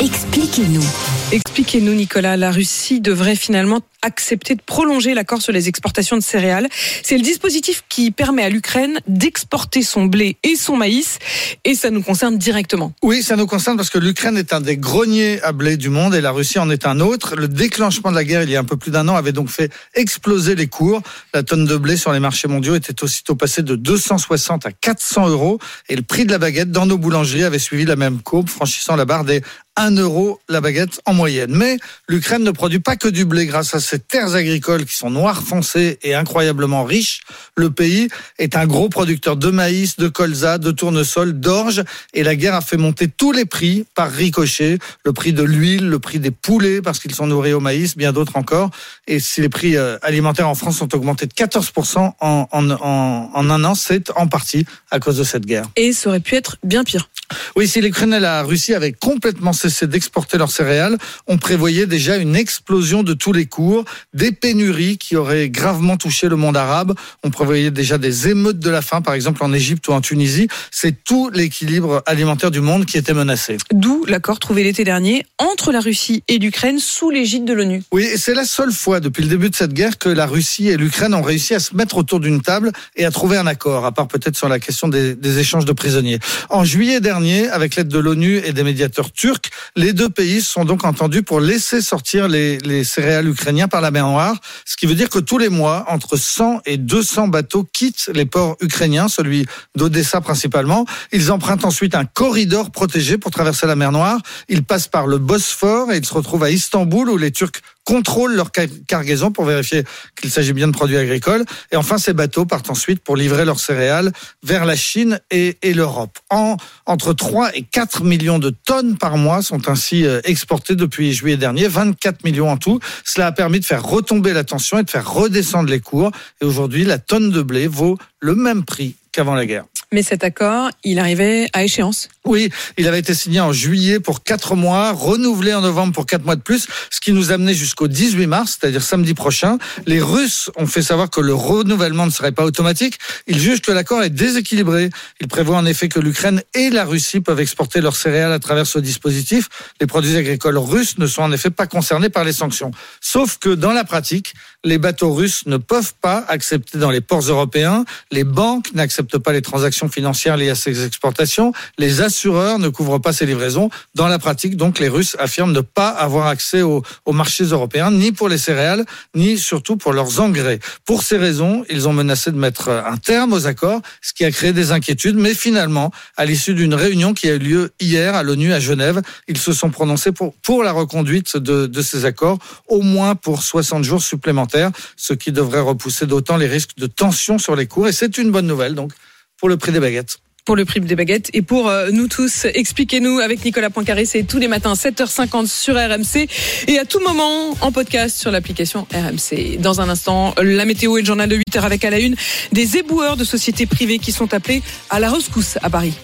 [0.00, 0.84] Expliquez-nous.
[1.32, 2.36] Expliquez-nous, Nicolas.
[2.36, 6.68] La Russie devrait finalement accepter de prolonger l'accord sur les exportations de céréales.
[7.02, 11.18] C'est le dispositif qui permet à l'Ukraine d'exporter son blé et son maïs,
[11.64, 12.92] et ça nous concerne directement.
[13.02, 16.14] Oui, ça nous concerne parce que l'Ukraine est un des greniers à blé du monde
[16.14, 17.34] et la Russie en est un autre.
[17.34, 19.48] Le déclenchement de la guerre il y a un peu plus d'un an avait donc
[19.48, 21.02] fait exploser les cours.
[21.34, 25.30] La tonne de blé sur les marchés mondiaux était aussitôt passée de 260 à 400
[25.30, 25.58] euros
[25.88, 28.94] et le prix de la baguette dans nos boulangeries avait suivi la même courbe, franchissant
[28.94, 29.42] la barre des
[29.76, 31.50] 1 euro la baguette en moyenne.
[31.52, 35.10] Mais l'Ukraine ne produit pas que du blé grâce à ses terres agricoles qui sont
[35.10, 37.22] noires foncées et incroyablement riches.
[37.56, 38.08] Le pays
[38.38, 41.82] est un gros producteur de maïs, de colza, de tournesol, d'orge
[42.14, 44.78] et la guerre a fait monter tous les prix par ricochet.
[45.04, 48.12] Le prix de l'huile, le prix des poulets parce qu'ils sont nourris au maïs, bien
[48.12, 48.70] d'autres encore.
[49.06, 53.30] Et si les prix euh, alimentaires en France ont augmenté de 14% en, en, en,
[53.34, 55.66] en un an, c'est en partie à cause de cette guerre.
[55.76, 57.08] Et ça aurait pu être bien pire.
[57.56, 60.96] Oui, si l'Ukraine et la Russie avaient complètement cessé d'exporter leurs céréales,
[61.26, 63.84] on prévoyait déjà une explosion de tous les cours.
[64.14, 66.94] des pénuries qui auraient gravement touché le monde arabe.
[67.22, 70.48] On prévoyait déjà des émeutes de la faim, par exemple en Égypte ou en Tunisie.
[70.70, 73.56] C'est tout l'équilibre alimentaire du monde qui était menacé.
[73.72, 77.82] D'où l'accord trouvé l'été dernier entre la Russie et l'Ukraine sous l'égide de l'ONU.
[77.92, 80.68] Oui, et c'est la seule fois depuis le début de cette guerre que la Russie
[80.68, 83.84] et l'Ukraine ont réussi à se mettre autour d'une table et à trouver un accord,
[83.84, 86.18] à part peut-être sur la question des, des échanges de prisonniers.
[86.50, 90.64] En juillet dernier, avec l'aide de l'ONU et des médiateurs turcs, les deux pays sont
[90.64, 94.86] donc entendus pour laisser sortir les, les céréales ukrainiens par la mer Noire, ce qui
[94.86, 99.06] veut dire que tous les mois, entre 100 et 200 bateaux quittent les ports ukrainiens,
[99.06, 99.44] celui
[99.74, 100.86] d'Odessa principalement.
[101.12, 104.18] Ils empruntent ensuite un corridor protégé pour traverser la mer Noire.
[104.48, 108.34] Ils passent par le Bosphore et ils se retrouvent à Istanbul où les Turcs contrôlent
[108.34, 108.50] leur
[108.88, 109.84] cargaison pour vérifier
[110.20, 111.44] qu'il s'agit bien de produits agricoles.
[111.70, 114.12] Et enfin, ces bateaux partent ensuite pour livrer leurs céréales
[114.42, 116.18] vers la Chine et, l'Europe.
[116.28, 116.56] En,
[116.86, 121.36] entre 3 et 4 millions de tonnes par mois sont ainsi euh, exportées depuis juillet
[121.36, 122.80] dernier, 24 millions en tout.
[123.04, 126.10] Cela a permis de faire retomber la tension et de faire redescendre les cours.
[126.40, 129.64] Et aujourd'hui, la tonne de blé vaut le même prix qu'avant la guerre.
[129.92, 132.08] Mais cet accord, il arrivait à échéance.
[132.24, 136.24] Oui, il avait été signé en juillet pour quatre mois, renouvelé en novembre pour quatre
[136.24, 139.58] mois de plus, ce qui nous amenait jusqu'au 18 mars, c'est-à-dire samedi prochain.
[139.86, 142.98] Les Russes ont fait savoir que le renouvellement ne serait pas automatique.
[143.28, 144.90] Ils jugent que l'accord est déséquilibré.
[145.20, 148.66] Ils prévoient en effet que l'Ukraine et la Russie peuvent exporter leurs céréales à travers
[148.66, 149.48] ce dispositif.
[149.80, 152.72] Les produits agricoles russes ne sont en effet pas concernés par les sanctions.
[153.00, 154.34] Sauf que dans la pratique,
[154.64, 157.84] les bateaux russes ne peuvent pas accepter dans les ports européens.
[158.10, 161.52] Les banques n'acceptent pas les transactions financières liées à ces exportations.
[161.78, 163.70] Les assureurs ne couvrent pas ces livraisons.
[163.94, 167.90] Dans la pratique, donc, les Russes affirment ne pas avoir accès aux, aux marchés européens,
[167.90, 170.58] ni pour les céréales, ni surtout pour leurs engrais.
[170.84, 174.30] Pour ces raisons, ils ont menacé de mettre un terme aux accords, ce qui a
[174.30, 175.16] créé des inquiétudes.
[175.16, 179.02] Mais finalement, à l'issue d'une réunion qui a eu lieu hier à l'ONU à Genève,
[179.28, 183.42] ils se sont prononcés pour, pour la reconduite de, de ces accords, au moins pour
[183.42, 187.88] 60 jours supplémentaires, ce qui devrait repousser d'autant les risques de tension sur les cours.
[187.88, 188.92] Et c'est une bonne nouvelle, donc,
[189.38, 192.46] pour le prix des baguettes pour le prix des baguettes et pour euh, nous tous.
[192.54, 196.28] Expliquez-nous avec Nicolas Poincaré, c'est tous les matins 7h50 sur RMC
[196.68, 199.58] et à tout moment en podcast sur l'application RMC.
[199.58, 202.14] Dans un instant, la météo et le journal de 8h avec à la une
[202.52, 205.94] des éboueurs de sociétés privées qui sont appelés à la rescousse à Paris.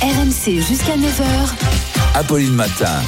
[0.00, 2.14] RMC jusqu'à 9h.
[2.14, 3.02] Apolline Matin.